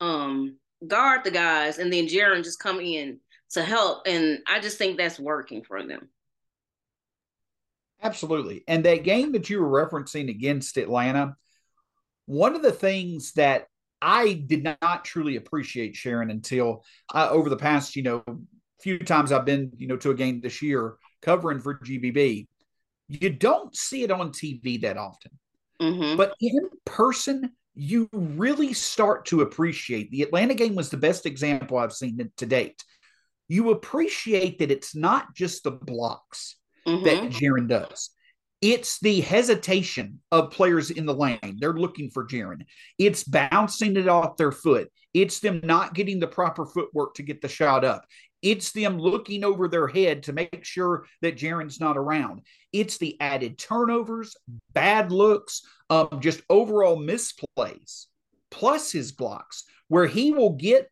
um, 0.00 0.56
guard 0.86 1.24
the 1.24 1.30
guys, 1.30 1.78
and 1.78 1.92
then 1.92 2.06
Jaren 2.06 2.44
just 2.44 2.60
come 2.60 2.80
in 2.80 3.20
to 3.50 3.62
help. 3.62 4.06
And 4.06 4.38
I 4.46 4.60
just 4.60 4.78
think 4.78 4.96
that's 4.96 5.18
working 5.18 5.62
for 5.62 5.82
them. 5.82 6.08
Absolutely. 8.02 8.64
And 8.66 8.84
that 8.84 9.04
game 9.04 9.32
that 9.32 9.50
you 9.50 9.60
were 9.62 9.86
referencing 9.86 10.30
against 10.30 10.78
Atlanta, 10.78 11.36
one 12.26 12.54
of 12.54 12.62
the 12.62 12.72
things 12.72 13.32
that 13.32 13.66
I 14.00 14.32
did 14.32 14.62
not 14.80 15.04
truly 15.04 15.36
appreciate 15.36 15.96
Sharon 15.96 16.30
until 16.30 16.84
uh, 17.14 17.28
over 17.30 17.50
the 17.50 17.56
past, 17.56 17.96
you 17.96 18.02
know, 18.02 18.24
few 18.80 18.98
times 18.98 19.30
I've 19.30 19.44
been, 19.44 19.72
you 19.76 19.86
know, 19.86 19.98
to 19.98 20.10
a 20.10 20.14
game 20.14 20.40
this 20.40 20.62
year 20.62 20.94
covering 21.20 21.60
for 21.60 21.74
GBB. 21.74 22.48
You 23.08 23.30
don't 23.30 23.76
see 23.76 24.02
it 24.02 24.10
on 24.10 24.30
TV 24.30 24.80
that 24.82 24.96
often. 24.96 25.32
Mm-hmm. 25.80 26.16
But 26.16 26.34
in 26.40 26.68
person, 26.84 27.52
you 27.74 28.08
really 28.12 28.72
start 28.72 29.26
to 29.26 29.40
appreciate 29.40 30.10
the 30.10 30.22
Atlanta 30.22 30.54
game 30.54 30.74
was 30.74 30.90
the 30.90 30.96
best 30.96 31.24
example 31.26 31.78
I've 31.78 31.92
seen 31.92 32.30
to 32.36 32.46
date. 32.46 32.84
You 33.48 33.70
appreciate 33.70 34.58
that 34.58 34.70
it's 34.70 34.94
not 34.94 35.34
just 35.34 35.64
the 35.64 35.70
blocks 35.70 36.56
mm-hmm. 36.86 37.04
that 37.04 37.30
Jaren 37.32 37.68
does. 37.68 38.10
It's 38.60 39.00
the 39.00 39.22
hesitation 39.22 40.20
of 40.30 40.50
players 40.50 40.90
in 40.90 41.06
the 41.06 41.14
lane. 41.14 41.56
They're 41.58 41.72
looking 41.72 42.10
for 42.10 42.26
Jaren. 42.26 42.60
It's 42.98 43.24
bouncing 43.24 43.96
it 43.96 44.06
off 44.06 44.36
their 44.36 44.52
foot. 44.52 44.92
It's 45.14 45.40
them 45.40 45.62
not 45.64 45.94
getting 45.94 46.20
the 46.20 46.26
proper 46.26 46.66
footwork 46.66 47.14
to 47.14 47.22
get 47.22 47.40
the 47.40 47.48
shot 47.48 47.84
up. 47.84 48.04
It's 48.42 48.72
them 48.72 48.98
looking 48.98 49.44
over 49.44 49.68
their 49.68 49.86
head 49.86 50.24
to 50.24 50.32
make 50.32 50.64
sure 50.64 51.06
that 51.22 51.36
Jaren's 51.36 51.80
not 51.80 51.96
around. 51.96 52.42
It's 52.72 52.98
the 52.98 53.20
added 53.20 53.58
turnovers, 53.58 54.36
bad 54.72 55.12
looks, 55.12 55.62
um, 55.90 56.20
just 56.20 56.42
overall 56.48 56.96
misplays, 56.96 58.06
plus 58.50 58.92
his 58.92 59.12
blocks, 59.12 59.64
where 59.88 60.06
he 60.06 60.32
will 60.32 60.54
get 60.54 60.90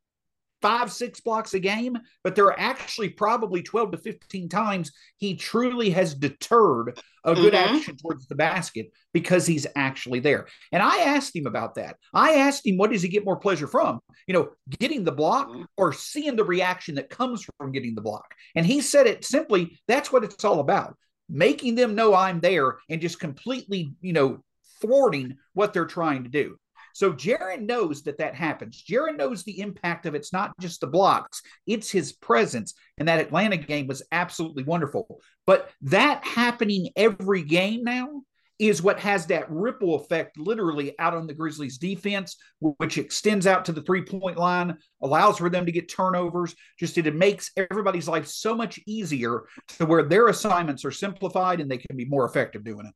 five, 0.61 0.93
six 0.93 1.21
blocks 1.21 1.55
a 1.55 1.59
game, 1.61 1.99
but 2.25 2.35
there 2.35 2.47
are 2.47 2.59
actually 2.59 3.09
probably 3.09 3.63
12 3.63 3.93
to 3.93 3.99
15 3.99 4.49
times 4.49 4.93
he 5.17 5.37
truly 5.37 5.91
has 5.91 6.15
deterred 6.15 6.99
a 7.25 7.35
good 7.35 7.53
mm-hmm. 7.53 7.77
action 7.77 7.97
towards 7.97 8.27
the 8.27 8.35
basket 8.35 8.91
because 9.13 9.47
he's 9.47 9.67
actually 9.77 10.21
there. 10.21 10.47
And 10.73 10.83
I 10.83 10.99
asked 10.99 11.35
him 11.37 11.47
about 11.47 11.77
that. 11.77 11.97
I 12.13 12.35
asked 12.35 12.67
him, 12.67 12.77
what 12.77 12.91
does 12.91 13.03
he 13.03 13.09
get 13.09 13.25
more 13.25 13.37
pleasure 13.37 13.67
from? 13.67 14.01
You 14.27 14.35
know, 14.35 14.51
getting 14.79 15.05
the 15.05 15.13
block 15.13 15.49
mm-hmm. 15.49 15.65
or 15.77 15.93
seeing 15.93 16.37
the 16.37 16.45
reaction 16.45 16.97
that 16.97 17.11
comes 17.11 17.47
from 17.59 17.73
getting 17.73 17.95
the 17.95 18.01
block? 18.01 18.35
And 18.55 18.67
he 18.67 18.81
said 18.81 19.07
it 19.07 19.25
simply 19.25 19.79
that's 19.87 20.13
what 20.13 20.25
it's 20.25 20.45
all 20.45 20.61
about 20.61 20.97
making 21.29 21.75
them 21.75 21.95
know 21.95 22.15
I'm 22.15 22.41
there 22.41 22.79
and 22.89 23.01
just 23.01 23.21
completely, 23.21 23.93
you 24.01 24.13
know, 24.13 24.43
thwarting 24.81 25.37
what 25.53 25.73
they're 25.73 25.87
trying 25.87 26.25
to 26.25 26.31
do. 26.31 26.57
So 26.95 27.13
Jaren 27.13 27.67
knows 27.67 28.03
that 28.03 28.19
that 28.19 28.35
happens. 28.35 28.83
Jaren 28.89 29.17
knows 29.17 29.45
the 29.45 29.61
impact 29.61 30.07
of 30.07 30.15
it's 30.15 30.33
not 30.33 30.53
just 30.61 30.81
the 30.81 30.87
blocks, 30.87 31.43
it's 31.67 31.91
his 31.91 32.13
presence. 32.13 32.75
And 32.99 33.09
that 33.09 33.21
Atlanta 33.21 33.57
game 33.57 33.87
was 33.87 34.03
absolutely 34.13 34.65
wonderful. 34.65 35.21
But 35.47 35.71
that 35.83 36.25
happening 36.25 36.91
every 36.97 37.43
game 37.43 37.85
now 37.85 38.23
is 38.59 38.83
what 38.83 38.99
has 38.99 39.27
that 39.27 39.49
ripple 39.51 39.95
effect 39.95 40.37
literally 40.37 40.95
out 40.99 41.15
on 41.15 41.27
the 41.27 41.35
Grizzlies 41.35 41.79
defense, 41.79 42.37
which 42.61 42.99
extends 42.99 43.47
out 43.47 43.65
to 43.65 43.73
the 43.73 43.83
three 43.83 44.03
point 44.03 44.37
line, 44.37 44.77
allows 45.01 45.39
for 45.39 45.49
them 45.49 45.65
to 45.67 45.73
get 45.73 45.89
turnovers. 45.89 46.55
Just 46.79 46.99
it 46.99 47.15
makes 47.15 47.53
everybody's 47.57 48.09
life 48.09 48.27
so 48.27 48.55
much 48.55 48.81
easier 48.87 49.45
to 49.79 49.87
where 49.87 50.03
their 50.03 50.29
assignments 50.29 50.85
are 50.85 50.91
simplified 50.91 51.61
and 51.61 51.71
they 51.71 51.79
can 51.79 51.97
be 51.97 52.05
more 52.05 52.25
effective 52.25 52.65
doing 52.65 52.87
it. 52.87 52.95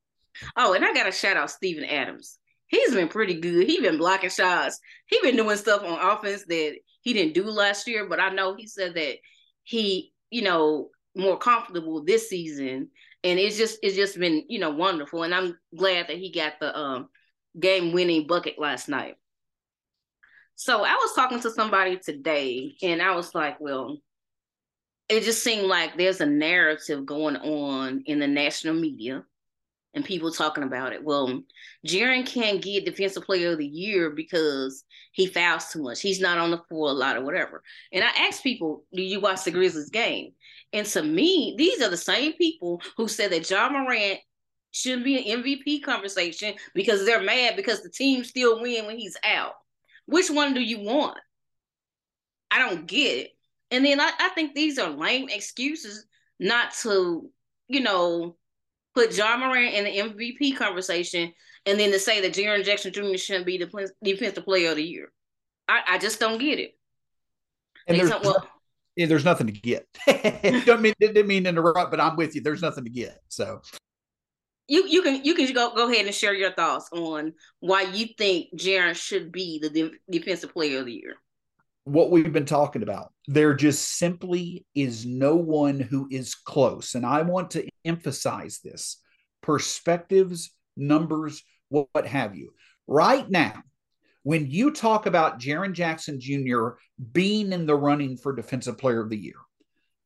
Oh, 0.56 0.72
and 0.72 0.84
I 0.84 0.92
got 0.92 1.04
to 1.04 1.12
shout 1.12 1.36
out 1.36 1.50
Steven 1.50 1.84
Adams 1.84 2.38
he's 2.72 2.94
been 2.94 3.08
pretty 3.08 3.40
good. 3.40 3.68
He's 3.68 3.82
been 3.82 3.98
blocking 3.98 4.30
shots. 4.30 4.80
He's 5.06 5.22
been 5.22 5.36
doing 5.36 5.58
stuff 5.58 5.84
on 5.84 6.00
offense 6.00 6.44
that 6.48 6.76
he 7.02 7.14
didn't 7.14 7.34
do 7.34 7.44
last 7.44 7.86
year. 7.88 8.08
But 8.08 8.20
I 8.20 8.30
know 8.30 8.56
he 8.56 8.66
said 8.66 8.94
that 8.96 9.18
he, 9.62 10.12
you 10.30 10.42
know, 10.42 10.90
more 11.16 11.38
comfortable 11.38 12.04
this 12.04 12.28
season, 12.28 12.90
and 13.24 13.38
it's 13.38 13.56
just 13.58 13.78
it's 13.82 13.96
just 13.96 14.18
been 14.18 14.44
you 14.48 14.58
know 14.58 14.70
wonderful. 14.72 15.22
And 15.22 15.34
I'm 15.34 15.56
glad 15.76 16.08
that 16.08 16.18
he 16.18 16.32
got 16.32 16.54
the 16.60 16.76
um, 16.76 17.08
game 17.60 17.92
winning 17.92 18.26
bucket 18.26 18.58
last 18.58 18.88
night. 18.88 19.16
So 20.56 20.84
I 20.84 20.94
was 20.94 21.14
talking 21.14 21.40
to 21.40 21.50
somebody 21.50 21.98
today, 21.98 22.74
and 22.82 23.02
I 23.02 23.14
was 23.16 23.34
like, 23.34 23.60
well. 23.60 23.98
it 25.08 25.22
just 25.24 25.42
seemed 25.44 25.66
like 25.66 25.96
there's 25.96 26.20
a 26.20 26.26
narrative 26.26 27.04
going 27.06 27.36
on 27.36 28.02
in 28.06 28.18
the 28.18 28.28
national 28.28 28.74
media 28.74 29.24
and 29.94 30.04
people 30.04 30.30
talking 30.30 30.64
about 30.64 30.92
it. 30.92 31.04
Well, 31.04 31.42
Jaren 31.86 32.26
can't 32.26 32.62
get 32.62 32.84
defensive 32.84 33.24
player 33.24 33.52
of 33.52 33.58
the 33.58 33.66
year 33.66 34.10
because 34.10 34.84
he 35.12 35.26
fouls 35.26 35.68
too 35.68 35.82
much. 35.82 36.00
He's 36.00 36.20
not 36.20 36.38
on 36.38 36.50
the 36.50 36.62
floor 36.68 36.90
a 36.90 36.92
lot 36.92 37.16
or 37.16 37.24
whatever. 37.24 37.62
And 37.92 38.02
I 38.02 38.08
asked 38.26 38.42
people, 38.42 38.84
do 38.94 39.02
you 39.02 39.20
watch 39.20 39.44
the 39.44 39.50
Grizzlies 39.50 39.90
game? 39.90 40.32
And 40.72 40.86
to 40.86 41.02
me, 41.02 41.54
these 41.58 41.82
are 41.82 41.90
the 41.90 41.96
same 41.96 42.32
people 42.34 42.80
who 42.96 43.08
said 43.08 43.32
that 43.32 43.48
Ja 43.48 43.68
Morant 43.68 44.20
shouldn't 44.70 45.04
be 45.04 45.30
an 45.30 45.42
MVP 45.42 45.82
conversation 45.82 46.54
because 46.74 47.04
they're 47.04 47.22
mad 47.22 47.56
because 47.56 47.82
the 47.82 47.90
team 47.90 48.24
still 48.24 48.62
win 48.62 48.86
when 48.86 48.98
he's 48.98 49.16
out. 49.22 49.52
Which 50.06 50.30
one 50.30 50.54
do 50.54 50.60
you 50.60 50.80
want? 50.80 51.18
I 52.50 52.58
don't 52.58 52.86
get 52.86 53.18
it. 53.18 53.30
And 53.70 53.84
then 53.84 54.00
I, 54.00 54.10
I 54.18 54.30
think 54.30 54.54
these 54.54 54.78
are 54.78 54.90
lame 54.90 55.28
excuses 55.28 56.06
not 56.38 56.72
to, 56.82 57.30
you 57.68 57.80
know, 57.80 58.36
put 58.94 59.16
Ja 59.16 59.36
Morant 59.36 59.74
in 59.74 59.84
the 59.84 59.98
MVP 59.98 60.56
conversation 60.56 61.32
and 61.66 61.78
then 61.78 61.92
to 61.92 61.98
say 61.98 62.20
that 62.20 62.34
Jaren 62.34 62.64
Jackson 62.64 62.92
Jr. 62.92 63.16
shouldn't 63.16 63.46
be 63.46 63.58
the 63.58 63.90
defensive 64.02 64.44
player 64.44 64.70
of 64.70 64.76
the 64.76 64.82
year. 64.82 65.12
I, 65.68 65.82
I 65.90 65.98
just 65.98 66.18
don't 66.20 66.38
get 66.38 66.58
it. 66.58 66.76
And 67.86 67.98
there's, 67.98 68.10
well, 68.22 68.46
yeah, 68.96 69.06
there's 69.06 69.24
nothing 69.24 69.46
to 69.46 69.52
get. 69.52 69.86
don't 70.66 70.82
mean 70.82 70.94
didn't 71.00 71.26
mean 71.26 71.44
to 71.44 71.50
interrupt, 71.50 71.90
but 71.90 72.00
I'm 72.00 72.16
with 72.16 72.34
you. 72.34 72.42
There's 72.42 72.62
nothing 72.62 72.84
to 72.84 72.90
get. 72.90 73.20
So 73.28 73.62
you 74.68 74.86
you 74.86 75.02
can 75.02 75.24
you 75.24 75.34
can 75.34 75.52
go 75.52 75.74
go 75.74 75.90
ahead 75.90 76.06
and 76.06 76.14
share 76.14 76.34
your 76.34 76.52
thoughts 76.52 76.88
on 76.92 77.32
why 77.60 77.82
you 77.82 78.08
think 78.18 78.48
Jaren 78.56 78.94
should 78.94 79.32
be 79.32 79.58
the 79.58 79.70
de- 79.70 79.90
defensive 80.10 80.52
player 80.52 80.80
of 80.80 80.86
the 80.86 80.92
year 80.92 81.16
what 81.84 82.10
we've 82.10 82.32
been 82.32 82.46
talking 82.46 82.82
about. 82.82 83.12
There 83.26 83.54
just 83.54 83.96
simply 83.96 84.64
is 84.74 85.04
no 85.04 85.36
one 85.36 85.80
who 85.80 86.08
is 86.10 86.34
close. 86.34 86.94
And 86.94 87.04
I 87.04 87.22
want 87.22 87.50
to 87.52 87.66
emphasize 87.84 88.60
this 88.62 89.00
perspectives, 89.42 90.52
numbers, 90.76 91.42
what, 91.68 92.06
have 92.06 92.36
you. 92.36 92.52
Right 92.86 93.28
now, 93.28 93.62
when 94.22 94.48
you 94.48 94.70
talk 94.70 95.06
about 95.06 95.40
Jaren 95.40 95.72
Jackson 95.72 96.20
Jr. 96.20 96.70
being 97.12 97.52
in 97.52 97.66
the 97.66 97.74
running 97.74 98.16
for 98.16 98.34
Defensive 98.34 98.78
Player 98.78 99.00
of 99.00 99.10
the 99.10 99.16
Year, 99.16 99.34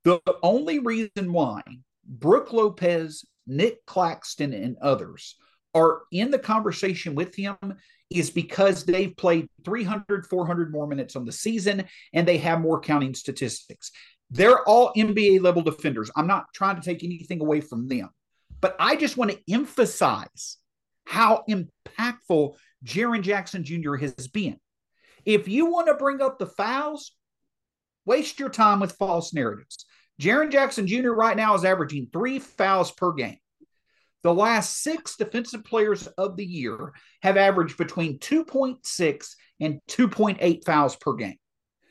the 0.05 0.21
only 0.43 0.79
reason 0.79 1.33
why 1.33 1.61
Brook 2.07 2.53
Lopez, 2.53 3.25
Nic 3.47 3.85
Claxton, 3.85 4.55
and 4.55 4.77
others 4.81 5.37
are 5.75 6.03
in 6.11 6.31
the 6.31 6.39
conversation 6.39 7.15
with 7.15 7.35
him 7.35 7.57
is 8.11 8.31
because 8.31 8.85
they've 8.85 9.16
played 9.16 9.49
300, 9.64 10.27
400 10.27 10.73
more 10.73 10.87
minutes 10.87 11.16
on 11.16 11.25
the 11.25 11.33
season 11.33 11.85
and 12.12 12.27
they 12.27 12.38
have 12.38 12.61
more 12.61 12.81
counting 12.81 13.14
statistics. 13.14 13.90
They're 14.31 14.62
all 14.69 14.92
NBA 14.97 15.40
level 15.42 15.62
defenders. 15.62 16.11
I'm 16.16 16.27
not 16.27 16.47
trying 16.55 16.77
to 16.77 16.83
take 16.83 17.05
anything 17.05 17.40
away 17.40 17.61
from 17.61 17.88
them, 17.88 18.11
but 18.61 18.77
I 18.79 18.97
just 18.97 19.16
want 19.16 19.33
to 19.33 19.53
emphasize 19.53 20.59
how 21.05 21.45
impactful 21.49 22.57
Jaren 22.85 23.23
Jackson 23.23 23.64
Jr. 23.64 23.97
has 23.97 24.29
been. 24.29 24.59
If 25.25 25.49
you 25.49 25.66
want 25.66 25.88
to 25.88 25.95
bring 25.95 26.21
up 26.21 26.38
the 26.38 26.47
fouls, 26.47 27.12
waste 28.05 28.38
your 28.38 28.49
time 28.49 28.81
with 28.81 28.92
false 28.92 29.33
narratives. 29.33 29.87
Jaren 30.21 30.51
Jackson 30.51 30.87
Jr. 30.87 31.11
right 31.11 31.37
now 31.37 31.55
is 31.55 31.64
averaging 31.64 32.09
three 32.12 32.38
fouls 32.38 32.90
per 32.90 33.12
game. 33.12 33.38
The 34.27 34.35
last 34.35 34.83
six 34.83 35.15
defensive 35.15 35.62
players 35.62 36.09
of 36.19 36.37
the 36.37 36.45
year 36.45 36.93
have 37.23 37.37
averaged 37.37 37.79
between 37.79 38.19
2.6 38.19 39.29
and 39.61 39.81
2.8 39.89 40.65
fouls 40.65 40.97
per 40.97 41.15
game. 41.15 41.37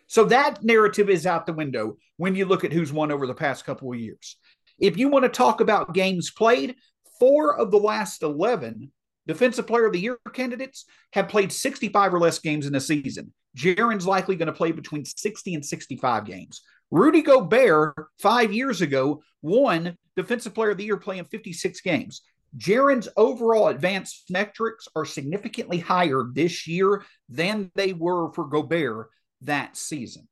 So 0.07 0.25
that 0.25 0.61
narrative 0.61 1.09
is 1.09 1.25
out 1.25 1.45
the 1.45 1.53
window 1.53 1.95
when 2.17 2.35
you 2.35 2.43
look 2.43 2.65
at 2.65 2.73
who's 2.73 2.91
won 2.91 3.09
over 3.09 3.25
the 3.25 3.33
past 3.33 3.63
couple 3.63 3.89
of 3.93 3.99
years. 4.01 4.35
If 4.77 4.97
you 4.97 5.07
want 5.07 5.23
to 5.23 5.29
talk 5.29 5.61
about 5.61 5.93
games 5.93 6.29
played, 6.29 6.75
four 7.21 7.57
of 7.57 7.71
the 7.71 7.77
last 7.77 8.21
11 8.21 8.91
defensive 9.25 9.65
player 9.65 9.85
of 9.85 9.93
the 9.93 10.01
year 10.01 10.19
candidates 10.33 10.83
have 11.13 11.29
played 11.29 11.53
65 11.53 12.13
or 12.13 12.19
less 12.19 12.39
games 12.39 12.65
in 12.65 12.75
a 12.75 12.81
season. 12.81 13.31
Jaren's 13.57 14.05
likely 14.05 14.35
going 14.35 14.47
to 14.47 14.51
play 14.51 14.73
between 14.73 15.05
60 15.05 15.53
and 15.53 15.65
65 15.65 16.25
games. 16.25 16.61
Rudy 16.91 17.21
Gobert, 17.21 17.95
five 18.19 18.53
years 18.53 18.81
ago, 18.81 19.21
won 19.41 19.97
Defensive 20.15 20.53
Player 20.53 20.71
of 20.71 20.77
the 20.77 20.85
Year 20.85 20.97
playing 20.97 21.25
56 21.25 21.81
games. 21.81 22.21
Jaren's 22.57 23.09
overall 23.17 23.67
advanced 23.67 24.25
metrics 24.29 24.87
are 24.95 25.05
significantly 25.05 25.77
higher 25.77 26.23
this 26.33 26.67
year 26.67 27.03
than 27.27 27.69
they 27.75 27.93
were 27.93 28.31
for 28.33 28.45
Gobert 28.45 29.09
that 29.41 29.75
season. 29.75 30.27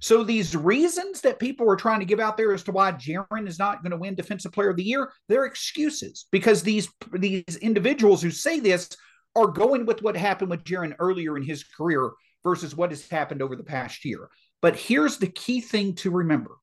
So 0.00 0.22
these 0.22 0.54
reasons 0.54 1.20
that 1.22 1.40
people 1.40 1.68
are 1.70 1.76
trying 1.76 2.00
to 2.00 2.06
give 2.06 2.20
out 2.20 2.36
there 2.36 2.52
as 2.52 2.62
to 2.64 2.72
why 2.72 2.92
Jaren 2.92 3.48
is 3.48 3.58
not 3.58 3.82
going 3.82 3.90
to 3.90 3.96
win 3.96 4.14
Defensive 4.14 4.52
Player 4.52 4.70
of 4.70 4.76
the 4.76 4.84
Year, 4.84 5.12
they're 5.28 5.44
excuses 5.44 6.26
because 6.30 6.62
these 6.62 6.88
these 7.12 7.56
individuals 7.60 8.22
who 8.22 8.30
say 8.30 8.60
this 8.60 8.88
are 9.34 9.48
going 9.48 9.86
with 9.86 10.02
what 10.02 10.16
happened 10.16 10.50
with 10.50 10.64
Jaren 10.64 10.94
earlier 10.98 11.36
in 11.36 11.42
his 11.42 11.64
career 11.64 12.12
versus 12.44 12.76
what 12.76 12.90
has 12.90 13.08
happened 13.08 13.42
over 13.42 13.56
the 13.56 13.64
past 13.64 14.04
year. 14.04 14.28
But 14.60 14.76
here's 14.76 15.18
the 15.18 15.28
key 15.28 15.60
thing 15.60 15.94
to 15.96 16.10
remember. 16.10 16.56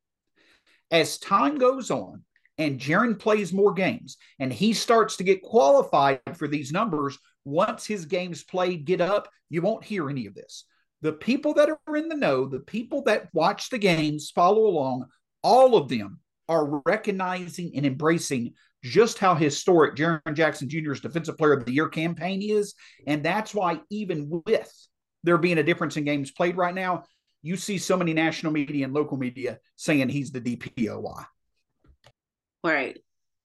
As 0.92 1.18
time 1.18 1.58
goes 1.58 1.92
on, 1.92 2.24
and 2.58 2.80
Jaren 2.80 3.20
plays 3.20 3.52
more 3.52 3.74
games 3.74 4.18
and 4.40 4.52
he 4.52 4.74
starts 4.74 5.18
to 5.18 5.24
get 5.24 5.42
qualified 5.42 6.22
for 6.36 6.48
these 6.48 6.72
numbers, 6.72 7.18
once 7.44 7.86
his 7.86 8.06
games 8.06 8.44
played 8.44 8.86
get 8.86 9.02
up, 9.02 9.30
you 9.50 9.62
won't 9.62 9.84
hear 9.84 10.10
any 10.10 10.26
of 10.26 10.34
this. 10.34 10.66
The 11.02 11.14
people 11.14 11.54
that 11.56 11.70
are 11.70 11.98
in 11.98 12.10
the 12.10 12.16
know, 12.16 12.48
the 12.48 12.62
people 12.62 13.04
that 13.04 13.30
watch 13.34 13.70
the 13.70 13.78
games, 13.78 14.32
follow 14.32 14.66
along, 14.66 15.06
all 15.44 15.76
of 15.76 15.90
them 15.90 16.20
are 16.48 16.82
recognizing 16.86 17.74
and 17.76 17.86
embracing 17.86 18.54
just 18.84 19.20
how 19.20 19.36
historic 19.36 19.96
Jaren 19.96 20.34
Jackson 20.34 20.70
Jr.'s 20.70 21.02
Defensive 21.02 21.38
Player 21.38 21.54
of 21.54 21.66
the 21.66 21.74
Year 21.74 21.90
campaign 21.90 22.42
is. 22.42 22.76
And 23.06 23.24
that's 23.24 23.54
why, 23.54 23.82
even 23.90 24.30
with 24.46 24.72
there 25.24 25.38
being 25.38 25.58
a 25.58 25.64
difference 25.64 25.98
in 25.98 26.04
games 26.06 26.32
played 26.32 26.56
right 26.56 26.74
now, 26.74 27.04
you 27.46 27.56
see 27.56 27.78
so 27.78 27.96
many 27.96 28.12
national 28.12 28.52
media 28.52 28.86
and 28.86 28.94
local 28.94 29.18
media 29.18 29.60
saying 29.76 30.10
he's 30.10 30.32
the 30.32 30.42
DPOY. 30.42 31.26
Right. 32.64 32.98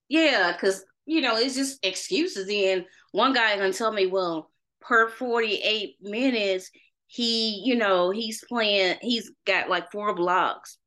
Yeah, 0.09 0.53
because 0.53 0.83
you 1.05 1.21
know 1.21 1.37
it's 1.37 1.55
just 1.55 1.85
excuses. 1.85 2.49
And 2.49 2.87
one 3.13 3.35
guy 3.35 3.55
gonna 3.59 3.75
tell 3.75 3.93
me, 3.93 4.07
well, 4.07 4.51
per 4.81 5.11
forty 5.11 5.57
eight 5.57 5.97
minutes, 6.01 6.71
he, 7.09 7.63
you 7.63 7.77
know, 7.77 8.11
he's 8.11 8.43
playing. 8.49 8.97
He's 9.03 9.31
got 9.45 9.69
like 9.69 9.93
four 9.93 10.15
blocks. 10.15 10.79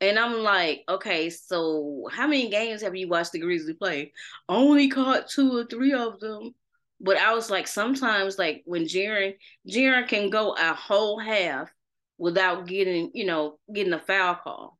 And 0.00 0.18
I'm 0.18 0.40
like, 0.40 0.82
okay, 0.88 1.30
so 1.30 2.08
how 2.10 2.26
many 2.26 2.50
games 2.50 2.82
have 2.82 2.96
you 2.96 3.08
watched 3.08 3.30
the 3.30 3.38
Grizzlies 3.38 3.76
play? 3.76 4.12
Only 4.48 4.88
caught 4.88 5.28
two 5.28 5.56
or 5.56 5.64
three 5.66 5.92
of 5.92 6.18
them. 6.18 6.52
But 7.00 7.16
I 7.16 7.32
was 7.32 7.48
like, 7.48 7.68
sometimes 7.68 8.38
like 8.38 8.64
when 8.66 8.86
Jaren 8.86 9.34
Jaren 9.68 10.08
can 10.08 10.30
go 10.30 10.52
a 10.54 10.74
whole 10.74 11.20
half 11.20 11.70
without 12.18 12.66
getting, 12.66 13.10
you 13.14 13.26
know, 13.26 13.58
getting 13.72 13.92
a 13.92 13.98
foul 13.98 14.34
call. 14.36 14.78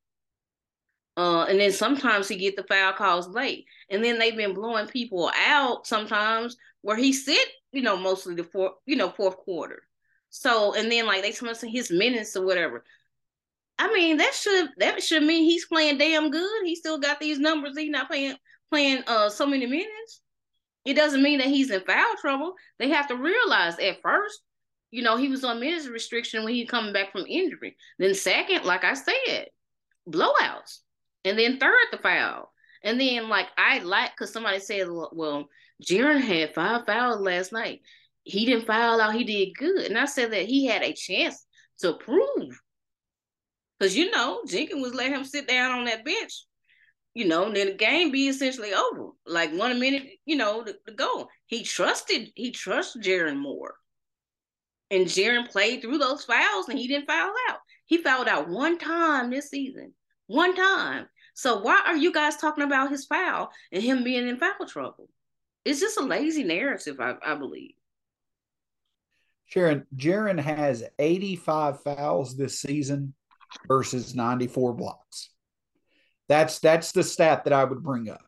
Uh, 1.16 1.44
and 1.44 1.58
then 1.58 1.72
sometimes 1.72 2.28
he 2.28 2.36
get 2.36 2.56
the 2.56 2.64
foul 2.64 2.92
calls 2.92 3.26
late, 3.28 3.64
and 3.88 4.04
then 4.04 4.18
they've 4.18 4.36
been 4.36 4.52
blowing 4.52 4.86
people 4.86 5.30
out 5.46 5.86
sometimes 5.86 6.56
where 6.82 6.96
he 6.96 7.12
sit, 7.12 7.48
you 7.72 7.82
know, 7.82 7.96
mostly 7.96 8.34
the 8.34 8.44
fourth, 8.44 8.72
you 8.84 8.96
know, 8.96 9.08
fourth 9.08 9.36
quarter. 9.38 9.82
So, 10.28 10.74
and 10.74 10.92
then 10.92 11.06
like 11.06 11.22
they 11.22 11.48
us 11.48 11.62
his 11.62 11.90
minutes 11.90 12.36
or 12.36 12.44
whatever. 12.44 12.84
I 13.78 13.92
mean, 13.92 14.18
that 14.18 14.34
should 14.34 14.70
that 14.78 15.02
should 15.02 15.22
mean 15.22 15.44
he's 15.44 15.66
playing 15.66 15.98
damn 15.98 16.30
good. 16.30 16.64
He 16.64 16.76
still 16.76 16.98
got 16.98 17.20
these 17.20 17.38
numbers. 17.38 17.76
He's 17.76 17.90
not 17.90 18.08
playing 18.08 18.36
playing 18.70 19.02
uh 19.06 19.28
so 19.30 19.46
many 19.46 19.66
minutes. 19.66 20.20
It 20.84 20.94
doesn't 20.94 21.22
mean 21.22 21.38
that 21.38 21.48
he's 21.48 21.70
in 21.70 21.80
foul 21.80 22.14
trouble. 22.20 22.54
They 22.78 22.90
have 22.90 23.08
to 23.08 23.16
realize 23.16 23.78
at 23.78 24.00
first, 24.02 24.40
you 24.96 25.02
know, 25.02 25.18
he 25.18 25.28
was 25.28 25.44
on 25.44 25.60
minutes 25.60 25.86
restriction 25.86 26.42
when 26.42 26.54
he 26.54 26.64
coming 26.64 26.94
back 26.94 27.12
from 27.12 27.26
injury. 27.28 27.76
Then 27.98 28.14
second, 28.14 28.64
like 28.64 28.82
I 28.82 28.94
said, 28.94 29.48
blowouts 30.08 30.78
and 31.22 31.38
then 31.38 31.58
third 31.58 31.74
the 31.92 31.98
foul. 31.98 32.50
And 32.82 32.98
then 32.98 33.28
like 33.28 33.48
I 33.58 33.80
like 33.80 34.12
because 34.12 34.32
somebody 34.32 34.58
said, 34.58 34.86
well, 34.88 35.48
Jaren 35.86 36.22
had 36.22 36.54
five 36.54 36.86
fouls 36.86 37.20
last 37.20 37.52
night. 37.52 37.82
He 38.22 38.46
didn't 38.46 38.66
foul 38.66 38.98
out. 38.98 39.14
He 39.14 39.24
did 39.24 39.54
good, 39.58 39.84
and 39.84 39.98
I 39.98 40.06
said 40.06 40.32
that 40.32 40.46
he 40.46 40.64
had 40.64 40.82
a 40.82 40.94
chance 40.94 41.44
to 41.80 41.92
prove. 41.92 42.58
Because 43.78 43.94
you 43.94 44.10
know 44.10 44.40
Jenkins 44.48 44.82
was 44.82 44.94
letting 44.94 45.14
him 45.14 45.24
sit 45.24 45.46
down 45.46 45.78
on 45.78 45.84
that 45.84 46.06
bench, 46.06 46.32
you 47.12 47.26
know, 47.26 47.44
and 47.44 47.54
then 47.54 47.66
the 47.66 47.74
game 47.74 48.12
be 48.12 48.28
essentially 48.28 48.72
over, 48.72 49.10
like 49.26 49.52
one 49.52 49.78
minute, 49.78 50.04
you 50.24 50.36
know, 50.36 50.64
to, 50.64 50.74
to 50.86 50.92
go. 50.94 51.28
He 51.44 51.64
trusted 51.64 52.30
he 52.34 52.50
trusts 52.50 52.96
Jaren 52.96 53.36
more, 53.36 53.74
and 54.90 55.06
Jaren 55.06 55.48
played 55.48 55.82
through 55.82 55.98
those 55.98 56.24
fouls, 56.24 56.68
and 56.68 56.78
he 56.78 56.88
didn't 56.88 57.06
foul 57.06 57.32
out. 57.50 57.58
He 57.86 57.98
fouled 57.98 58.28
out 58.28 58.48
one 58.48 58.78
time 58.78 59.30
this 59.30 59.50
season, 59.50 59.92
one 60.26 60.54
time, 60.54 61.06
so 61.36 61.60
why 61.60 61.82
are 61.84 61.96
you 61.96 62.12
guys 62.12 62.36
talking 62.36 62.64
about 62.64 62.90
his 62.90 63.04
foul 63.04 63.50
and 63.70 63.82
him 63.82 64.02
being 64.02 64.26
in 64.26 64.38
foul 64.38 64.66
trouble? 64.66 65.10
It's 65.66 65.80
just 65.80 65.98
a 65.98 66.02
lazy 66.02 66.44
narrative, 66.44 66.98
I, 66.98 67.16
I 67.22 67.34
believe. 67.34 67.74
Sharon, 69.44 69.86
Jaren 69.94 70.40
has 70.40 70.82
85 70.98 71.82
fouls 71.82 72.36
this 72.36 72.58
season 72.58 73.12
versus 73.68 74.14
94 74.14 74.72
blocks. 74.72 75.30
That's 76.28 76.58
that's 76.58 76.92
the 76.92 77.04
stat 77.04 77.44
that 77.44 77.52
I 77.52 77.64
would 77.64 77.82
bring 77.82 78.08
up. 78.08 78.24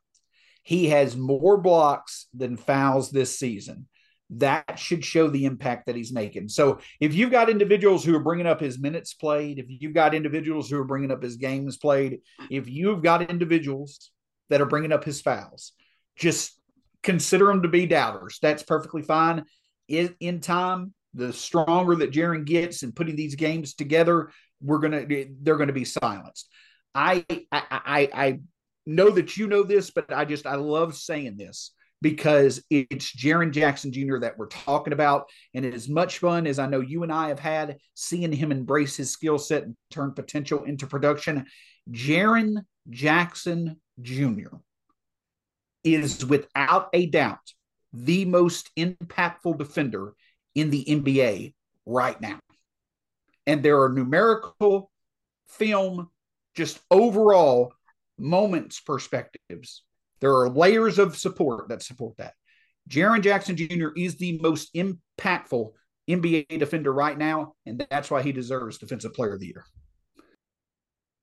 He 0.63 0.91
has 0.91 1.17
more 1.17 1.57
blocks 1.57 2.27
than 2.35 2.59
fouls 2.59 3.11
this 3.11 3.39
season. 3.39 3.89
That 4.31 4.79
should 4.79 5.05
show 5.05 5.29
the 5.29 5.47
impact 5.47 5.87
that 5.87 5.97
he's 5.97 6.13
making. 6.13 6.49
So 6.49 6.81
if 7.01 7.15
you've 7.15 7.31
got 7.31 7.49
individuals 7.49 8.05
who 8.05 8.15
are 8.15 8.23
bringing 8.23 8.47
up 8.47 8.61
his 8.61 8.79
minutes 8.79 9.15
played, 9.15 9.59
if 9.59 9.67
you've 9.69 9.95
got 9.95 10.15
individuals 10.15 10.69
who 10.69 10.79
are 10.79 10.85
bringing 10.85 11.11
up 11.11 11.23
his 11.23 11.37
games 11.37 11.79
played, 11.79 12.21
if 12.51 12.69
you've 12.69 13.03
got 13.03 13.31
individuals 13.31 14.11
that 14.51 14.61
are 14.61 14.67
bringing 14.67 14.93
up 14.93 15.05
his 15.05 15.21
fouls, 15.21 15.73
just 16.17 16.61
consider 17.03 17.47
them 17.47 17.63
to 17.63 17.69
be 17.69 17.87
doubters. 17.87 18.39
That's 18.43 18.63
perfectly 18.63 19.03
fine. 19.03 19.45
In, 19.89 20.15
in 20.21 20.41
time, 20.41 20.93
the 21.15 21.33
stronger 21.33 21.97
that 21.97 22.13
Jaren 22.13 22.45
gets 22.45 22.83
in 22.83 22.93
putting 22.93 23.17
these 23.17 23.35
games 23.35 23.75
together, 23.75 24.31
we're 24.61 24.79
gonna 24.79 25.07
they're 25.43 25.57
gonna 25.57 25.73
be 25.73 25.85
silenced. 25.85 26.49
I 26.95 27.25
I 27.51 27.63
I, 27.71 28.09
I 28.13 28.41
know 28.87 29.11
that 29.11 29.37
you 29.37 29.47
know 29.47 29.63
this, 29.63 29.91
but 29.91 30.13
I 30.13 30.25
just 30.25 30.47
I 30.47 30.57
love 30.57 30.97
saying 30.97 31.37
this 31.37 31.73
because 32.01 32.63
it's 32.71 33.15
Jaren 33.15 33.51
Jackson 33.51 33.93
Jr. 33.93 34.19
that 34.19 34.39
we're 34.39 34.47
talking 34.47 34.93
about. 34.93 35.29
And 35.55 35.65
is 35.65 35.89
much 35.89 36.19
fun 36.19 36.47
as 36.47 36.59
I 36.59 36.67
know 36.67 36.81
you 36.81 37.03
and 37.03 37.13
I 37.13 37.29
have 37.29 37.41
had 37.41 37.79
seeing 37.95 38.33
him 38.33 38.53
embrace 38.53 38.97
his 38.97 39.11
skill 39.11 39.39
set 39.39 39.65
and 39.65 39.77
turn 39.91 40.13
potential 40.13 40.65
into 40.65 40.87
production. 40.87 41.47
Jaren 41.91 42.65
Jackson 42.89 43.81
Jr. 44.01 44.57
is 45.85 46.25
without 46.25 46.89
a 46.93 47.07
doubt 47.07 47.39
the 47.93 48.25
most 48.25 48.71
impactful 48.77 49.59
defender 49.59 50.15
in 50.55 50.71
the 50.71 50.85
NBA 50.85 51.55
right 51.87 52.21
now. 52.21 52.39
And 53.47 53.63
there 53.63 53.81
are 53.83 53.89
numerical, 53.89 54.91
film, 55.49 56.11
just 56.55 56.81
overall 56.91 57.73
moments 58.19 58.81
perspectives. 58.81 59.83
There 60.21 60.35
are 60.35 60.49
layers 60.49 60.99
of 60.99 61.17
support 61.17 61.69
that 61.69 61.83
support 61.83 62.17
that. 62.19 62.35
Jaren 62.89 63.23
Jackson 63.23 63.57
Jr. 63.57 63.89
is 63.97 64.17
the 64.17 64.39
most 64.43 64.75
impactful 64.75 65.71
NBA 66.09 66.59
defender 66.59 66.93
right 66.93 67.17
now, 67.17 67.55
and 67.67 67.87
that's 67.91 68.11
why 68.11 68.23
he 68.23 68.33
deserves 68.33 68.79
Defensive 68.79 69.13
Player 69.13 69.35
of 69.35 69.41
the 69.41 69.47
Year. 69.47 69.65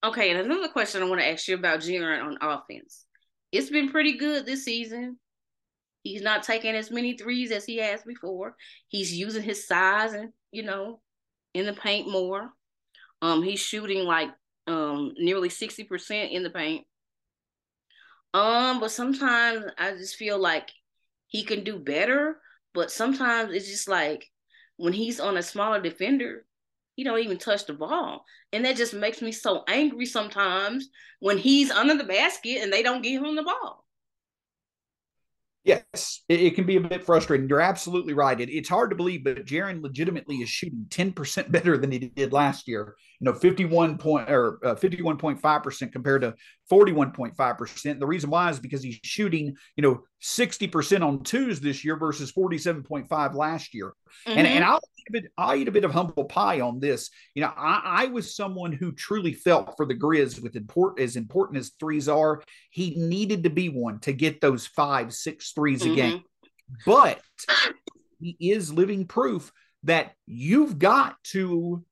Okay, 0.03 0.29
and 0.29 0.39
another 0.39 0.67
question 0.67 1.01
I 1.01 1.09
want 1.09 1.21
to 1.21 1.27
ask 1.27 1.47
you 1.47 1.55
about 1.55 1.79
Jaren 1.79 2.23
on 2.23 2.37
offense. 2.39 3.05
It's 3.51 3.71
been 3.71 3.89
pretty 3.89 4.17
good 4.17 4.45
this 4.45 4.63
season. 4.63 5.17
He's 6.03 6.21
not 6.21 6.43
taking 6.43 6.75
as 6.75 6.91
many 6.91 7.17
threes 7.17 7.51
as 7.51 7.65
he 7.65 7.77
has 7.77 8.03
before. 8.03 8.55
He's 8.89 9.11
using 9.11 9.41
his 9.41 9.67
size 9.67 10.13
and 10.13 10.29
you 10.51 10.61
know 10.61 10.99
in 11.55 11.65
the 11.65 11.73
paint 11.73 12.07
more. 12.07 12.51
Um, 13.23 13.41
he's 13.41 13.59
shooting 13.59 14.03
like 14.05 14.29
um 14.67 15.13
nearly 15.17 15.49
60% 15.49 16.31
in 16.31 16.43
the 16.43 16.51
paint. 16.51 16.85
Um, 18.35 18.81
but 18.81 18.91
sometimes 18.91 19.63
I 19.77 19.91
just 19.91 20.17
feel 20.17 20.37
like 20.37 20.69
he 21.27 21.45
can 21.45 21.63
do 21.63 21.79
better, 21.79 22.35
but 22.73 22.91
sometimes 22.91 23.53
it's 23.53 23.69
just 23.69 23.87
like 23.87 24.29
when 24.75 24.91
he's 24.91 25.21
on 25.21 25.37
a 25.37 25.41
smaller 25.41 25.81
defender, 25.81 26.45
he 26.95 27.05
don't 27.05 27.19
even 27.19 27.37
touch 27.37 27.65
the 27.65 27.71
ball. 27.71 28.25
And 28.51 28.65
that 28.65 28.75
just 28.75 28.93
makes 28.93 29.21
me 29.21 29.31
so 29.31 29.63
angry 29.69 30.05
sometimes 30.05 30.89
when 31.21 31.37
he's 31.37 31.71
under 31.71 31.95
the 31.95 32.03
basket 32.03 32.57
and 32.61 32.73
they 32.73 32.83
don't 32.83 33.01
give 33.01 33.23
him 33.23 33.37
the 33.37 33.43
ball. 33.43 33.84
Yes, 35.65 36.21
it, 36.29 36.41
it, 36.41 36.55
can 36.55 36.67
be 36.67 36.75
a 36.75 36.81
bit 36.81 37.03
frustrating. 37.03 37.49
You're 37.49 37.59
absolutely 37.59 38.13
right. 38.13 38.39
It, 38.39 38.49
it's 38.49 38.69
hard 38.69 38.91
to 38.91 38.95
believe, 38.95 39.23
but 39.23 39.47
Jaren 39.47 39.81
legitimately 39.81 40.35
is 40.35 40.47
shooting 40.47 40.85
10% 40.89 41.51
better 41.51 41.75
than 41.75 41.91
he 41.91 41.97
did 41.97 42.31
last 42.31 42.67
year. 42.67 42.95
You 43.19 43.25
know, 43.25 43.33
51 43.33 43.97
point 43.97 44.29
or 44.29 44.59
uh, 44.63 44.75
51.5% 44.75 45.91
compared 45.91 46.21
to 46.21 46.35
41.5%. 46.71 47.99
The 47.99 48.05
reason 48.05 48.29
why 48.29 48.51
is 48.51 48.59
because 48.59 48.83
he's 48.83 48.99
shooting, 49.03 49.55
you 49.75 49.81
know, 49.81 50.03
60% 50.21 51.03
on 51.03 51.23
twos 51.23 51.59
this 51.59 51.83
year 51.83 51.97
versus 51.97 52.31
47.5 52.31 53.33
last 53.33 53.73
year. 53.73 53.93
Mm-hmm. 54.27 54.37
And 54.37 54.47
and 54.47 54.63
I'll 54.63 54.79
bit, 55.11 55.31
I 55.37 55.57
eat 55.57 55.67
a 55.67 55.71
bit 55.71 55.83
of 55.83 55.91
humble 55.91 56.25
pie 56.25 56.61
on 56.61 56.79
this. 56.79 57.09
You 57.33 57.43
know, 57.43 57.53
I, 57.55 57.81
I 57.85 58.05
was 58.07 58.35
someone 58.35 58.71
who 58.71 58.91
truly 58.91 59.33
felt 59.33 59.75
for 59.77 59.85
the 59.85 59.95
Grizz 59.95 60.41
with 60.41 60.55
important 60.55 61.01
as 61.01 61.15
important 61.15 61.59
as 61.59 61.71
threes 61.79 62.09
are, 62.09 62.43
he 62.69 62.95
needed 62.97 63.43
to 63.43 63.49
be 63.49 63.69
one 63.69 63.99
to 64.01 64.13
get 64.13 64.41
those 64.41 64.67
five, 64.67 65.13
six 65.13 65.51
threes 65.51 65.81
mm-hmm. 65.81 65.93
a 65.93 65.95
game. 65.95 66.23
But 66.85 67.21
he 68.19 68.37
is 68.39 68.73
living 68.73 69.05
proof 69.05 69.51
that 69.83 70.13
you've 70.25 70.79
got 70.79 71.15
to 71.25 71.83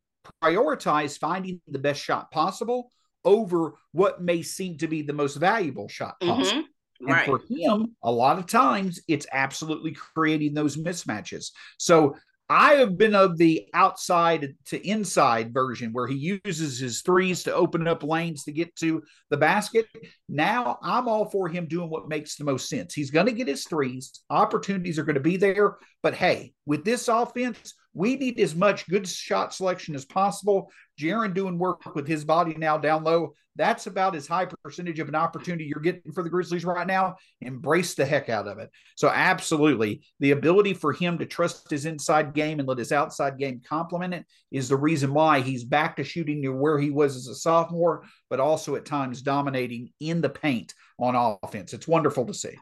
prioritize 0.42 1.18
finding 1.18 1.62
the 1.68 1.80
best 1.80 2.02
shot 2.02 2.32
possible 2.32 2.90
over 3.26 3.74
what 3.92 4.22
may 4.22 4.42
seem 4.42 4.78
to 4.78 4.88
be 4.88 5.02
the 5.02 5.14
most 5.14 5.36
valuable 5.36 5.88
shot 5.88 6.16
mm-hmm. 6.22 6.32
possible. 6.32 6.62
Mm-hmm. 6.62 6.68
And 7.06 7.12
right. 7.12 7.26
for 7.26 7.42
him, 7.50 7.96
a 8.02 8.12
lot 8.12 8.40
of 8.40 8.46
times 8.46 9.02
it's 9.08 9.28
absolutely 9.32 9.92
creating 9.92 10.54
those 10.54 10.78
mismatches. 10.78 11.52
So 11.78 12.16
I 12.50 12.74
have 12.76 12.98
been 12.98 13.16
of 13.16 13.38
the 13.38 13.68
outside 13.74 14.56
to 14.66 14.88
inside 14.88 15.54
version 15.54 15.94
where 15.94 16.08
he 16.08 16.40
uses 16.46 16.78
his 16.78 17.02
threes 17.02 17.44
to 17.44 17.54
open 17.54 17.88
up 17.88 18.04
lanes 18.04 18.44
to 18.44 18.52
get 18.52 18.76
to 18.78 19.02
the 19.30 19.38
basket. 19.38 19.88
Now 20.28 20.78
I'm 20.84 21.08
all 21.08 21.30
for 21.30 21.48
him 21.48 21.68
doing 21.68 21.90
what 21.90 22.10
makes 22.10 22.36
the 22.36 22.44
most 22.44 22.68
sense. 22.68 22.94
He's 22.94 23.12
going 23.12 23.28
to 23.28 23.32
get 23.32 23.48
his 23.48 23.66
threes, 23.66 24.24
opportunities 24.30 25.00
are 25.00 25.04
going 25.04 25.16
to 25.16 25.22
be 25.22 25.38
there. 25.38 25.78
But 26.02 26.16
hey, 26.16 26.54
with 26.66 26.84
this 26.84 27.08
offense, 27.08 27.74
we 27.94 28.18
need 28.18 28.40
as 28.40 28.56
much 28.56 28.90
good 28.90 29.08
shot 29.08 29.54
selection 29.54 29.96
as 29.96 30.06
possible. 30.06 30.70
Jaren 31.00 31.34
doing 31.34 31.58
work 31.58 31.96
with 31.96 32.08
his 32.08 32.24
body 32.24 32.54
now 32.56 32.78
down 32.78 33.04
low. 33.04 33.34
That's 33.56 33.86
about 33.86 34.16
as 34.16 34.26
high 34.26 34.48
percentage 34.64 35.00
of 35.00 35.10
an 35.10 35.16
opportunity 35.16 35.66
you're 35.66 35.80
getting 35.80 36.12
for 36.12 36.24
the 36.24 36.30
Grizzlies 36.30 36.66
right 36.66 36.88
now. 36.88 37.18
Embrace 37.42 37.94
the 37.94 38.06
heck 38.06 38.28
out 38.28 38.48
of 38.48 38.58
it. 38.58 38.72
So, 38.96 39.10
absolutely, 39.10 40.04
the 40.20 40.32
ability 40.32 40.74
for 40.74 40.92
him 40.92 41.20
to 41.20 41.26
trust 41.26 41.70
his 41.70 41.86
inside 41.86 42.34
game 42.34 42.60
and 42.60 42.68
let 42.68 42.80
his 42.80 42.92
outside 42.92 43.38
game 43.38 43.62
complement 43.64 44.16
it 44.16 44.26
is 44.52 44.70
the 44.70 44.76
reason 44.76 45.14
why 45.14 45.42
he's 45.42 45.64
back 45.64 45.96
to 45.98 46.04
shooting 46.04 46.42
near 46.42 46.56
where 46.56 46.80
he 46.80 46.90
was 46.90 47.16
as 47.16 47.28
a 47.28 47.36
sophomore, 47.36 48.06
but 48.30 48.40
also 48.40 48.76
at 48.76 48.86
times 48.86 49.22
dominating 49.22 49.92
in 50.00 50.22
the 50.22 50.30
paint 50.30 50.74
on 50.98 51.38
offense. 51.44 51.74
It's 51.74 51.88
wonderful 51.88 52.26
to 52.26 52.34
see. 52.34 52.58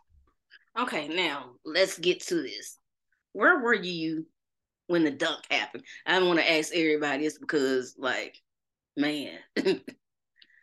Okay, 0.78 1.08
now 1.08 1.52
let's 1.64 1.98
get 1.98 2.22
to 2.24 2.36
this. 2.36 2.78
Where 3.34 3.60
were 3.60 3.74
you 3.74 4.26
when 4.92 5.04
the 5.04 5.12
dunk 5.12 5.40
happened. 5.50 5.84
I 6.06 6.20
don't 6.20 6.28
want 6.28 6.40
to 6.40 6.52
ask 6.52 6.74
everybody 6.76 7.24
this 7.24 7.38
because, 7.38 7.96
like, 7.98 8.38
man. 8.98 9.38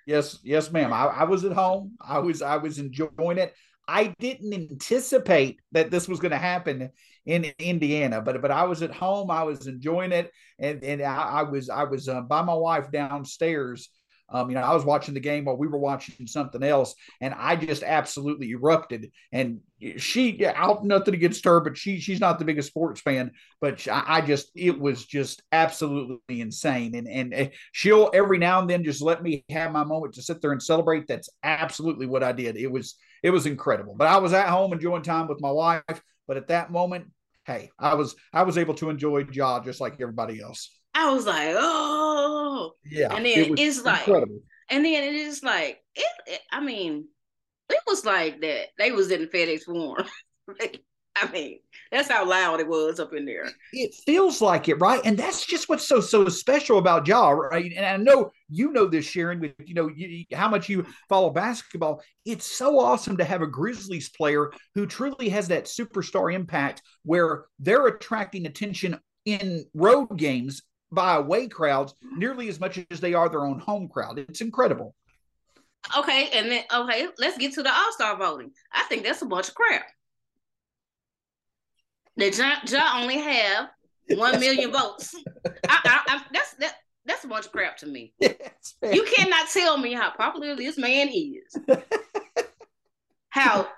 yes, 0.07 0.39
yes, 0.45 0.71
ma'am. 0.71 0.93
I, 0.93 1.07
I 1.07 1.25
was 1.25 1.45
at 1.45 1.53
home. 1.53 1.97
I 2.01 2.19
was 2.19 2.43
I 2.43 2.57
was 2.59 2.79
enjoying 2.79 3.39
it. 3.39 3.55
I 3.89 4.15
didn't 4.19 4.53
anticipate 4.53 5.61
that 5.73 5.91
this 5.91 6.07
was 6.07 6.21
going 6.21 6.33
to 6.33 6.39
happen 6.39 6.91
in 7.25 7.47
Indiana, 7.59 8.21
but 8.21 8.41
but 8.43 8.51
I 8.51 8.65
was 8.65 8.83
at 8.83 8.95
home. 8.95 9.31
I 9.31 9.45
was 9.45 9.67
enjoying 9.67 10.13
it, 10.13 10.31
and 10.59 10.85
and 10.85 11.03
I, 11.03 11.23
I 11.23 11.43
was 11.45 11.71
I 11.71 11.85
was 11.85 12.09
uh, 12.09 12.21
by 12.21 12.43
my 12.43 12.55
wife 12.55 12.91
downstairs 12.93 13.89
um, 14.31 14.51
you 14.51 14.55
know, 14.55 14.63
I 14.63 14.75
was 14.75 14.85
watching 14.85 15.15
the 15.15 15.21
game 15.21 15.45
while 15.45 15.57
we 15.57 15.67
were 15.67 15.79
watching 15.79 16.27
something 16.27 16.63
else, 16.63 16.95
and 17.21 17.35
I 17.35 17.57
just 17.57 17.83
absolutely 17.83 18.51
erupted. 18.51 19.11
And 19.33 19.61
she, 19.97 20.45
out 20.45 20.85
nothing 20.85 21.15
against 21.15 21.45
her, 21.45 21.61
but 21.61 21.77
she 21.79 21.99
she's 22.01 22.21
not 22.21 22.39
the 22.39 22.45
biggest 22.45 22.69
sports 22.69 23.01
fan, 23.01 23.33
but 23.61 23.87
I 23.91 24.21
just 24.21 24.51
it 24.55 24.79
was 24.79 25.05
just 25.05 25.43
absolutely 25.53 26.41
insane. 26.41 26.95
And 26.95 27.09
and 27.09 27.35
eh, 27.35 27.49
she'll 27.73 28.11
every 28.13 28.39
now 28.39 28.61
and 28.61 28.69
then 28.69 28.85
just 28.85 29.01
let 29.03 29.23
me 29.23 29.45
have 29.51 29.73
my 29.73 29.85
moment 29.85 30.15
to 30.15 30.23
sit 30.23 30.43
there 30.43 30.53
and 30.53 30.63
celebrate. 30.63 31.07
That's 31.07 31.31
absolutely 31.43 32.07
what 32.07 32.23
I 32.23 32.33
did. 32.33 32.57
It 32.57 32.71
was 32.71 32.97
it 33.23 33.31
was 33.31 33.47
incredible. 33.47 33.95
But 33.97 34.09
I 34.09 34.19
was 34.19 34.33
at 34.33 34.49
home 34.49 34.73
enjoying 34.73 35.03
time 35.03 35.29
with 35.29 35.41
my 35.41 35.51
wife. 35.51 35.83
But 36.27 36.37
at 36.37 36.49
that 36.49 36.71
moment, 36.71 37.07
hey, 37.47 37.71
I 37.79 37.95
was 37.95 38.15
I 38.33 38.43
was 38.43 38.59
able 38.59 38.75
to 38.75 38.91
enjoy 38.91 39.27
Ja 39.33 39.61
just 39.61 39.81
like 39.81 39.95
everybody 40.01 40.41
else. 40.41 40.78
I 40.99 41.13
was 41.13 41.27
like, 41.27 41.55
oh, 41.57 42.73
yeah. 42.85 43.15
And 43.15 43.25
then 43.25 43.53
it 43.53 43.59
it's 43.61 43.85
like, 43.85 44.09
and 44.09 44.85
then 44.85 45.05
it 45.05 45.15
is 45.15 45.45
like, 45.45 45.81
it, 45.95 46.07
it, 46.27 46.41
I 46.51 46.61
mean, 46.61 47.07
it 47.71 47.79
was 47.87 48.05
like 48.05 48.41
that. 48.41 48.67
They 48.79 48.91
was 48.91 49.13
in 49.13 49.29
FedEx 49.29 49.63
Forum. 49.63 50.07
I 51.21 51.31
mean, 51.31 51.61
that's 51.93 52.09
how 52.09 52.29
loud 52.29 52.59
it 52.59 52.67
was 52.67 52.99
up 52.99 53.13
in 53.13 53.27
there. 53.27 53.49
It 53.73 53.95
feels 54.07 54.41
like 54.41 54.69
it, 54.69 54.81
right? 54.81 55.01
And 55.05 55.17
that's 55.17 55.47
just 55.47 55.69
what's 55.69 55.87
so 55.87 56.01
so 56.01 56.29
special 56.29 56.79
about 56.79 57.07
Ja, 57.07 57.31
right? 57.31 57.73
And 57.77 57.87
I 57.87 57.97
know 57.97 58.31
you 58.49 58.73
know 58.73 58.87
this, 58.87 59.05
Sharon, 59.05 59.41
with 59.41 59.53
you 59.65 59.75
know 59.75 59.89
you, 59.95 60.25
how 60.33 60.49
much 60.49 60.69
you 60.69 60.85
follow 61.09 61.31
basketball. 61.31 62.03
It's 62.25 62.47
so 62.47 62.79
awesome 62.79 63.17
to 63.19 63.25
have 63.25 63.43
a 63.43 63.47
Grizzlies 63.47 64.11
player 64.11 64.53
who 64.75 64.87
truly 64.87 65.29
has 65.29 65.49
that 65.49 65.65
superstar 65.65 66.33
impact, 66.33 66.83
where 67.05 67.45
they're 67.59 67.87
attracting 67.87 68.47
attention 68.47 68.99
in 69.25 69.65
road 69.75 70.17
games 70.17 70.63
by 70.91 71.17
away 71.17 71.49
crowds 71.49 71.95
mm-hmm. 71.95 72.19
nearly 72.19 72.49
as 72.49 72.61
much 72.61 72.85
as 72.91 73.01
they 73.01 73.15
are 73.15 73.29
their 73.29 73.45
own 73.45 73.59
home 73.59 73.89
crowd. 73.89 74.19
It's 74.19 74.41
incredible. 74.41 74.95
Okay, 75.97 76.29
and 76.35 76.51
then 76.51 76.65
okay, 76.75 77.09
let's 77.19 77.39
get 77.39 77.55
to 77.55 77.63
the 77.63 77.73
All 77.73 77.93
Star 77.93 78.17
voting. 78.17 78.51
I 78.73 78.85
think 78.85 79.05
that's 79.05 79.23
a 79.23 79.27
bunch 79.27 79.49
of 79.49 79.55
crap. 79.55 79.87
Ja, 82.17 82.57
ja 82.67 83.01
only 83.01 83.19
have 83.19 83.69
one 84.09 84.39
million 84.41 84.73
votes. 84.73 85.15
I, 85.47 85.51
I, 85.69 86.01
I, 86.09 86.23
that's 86.33 86.55
that 86.55 86.75
that's 87.07 87.25
a 87.25 87.29
bunch 87.29 87.47
of 87.47 87.53
crap 87.53 87.77
to 87.79 87.87
me. 87.87 88.13
you 88.21 89.05
cannot 89.05 89.49
tell 89.51 89.79
me 89.79 89.95
how 89.95 90.11
popular 90.11 90.55
this 90.57 90.77
man 90.77 91.09
is. 91.09 91.57
how 93.31 93.69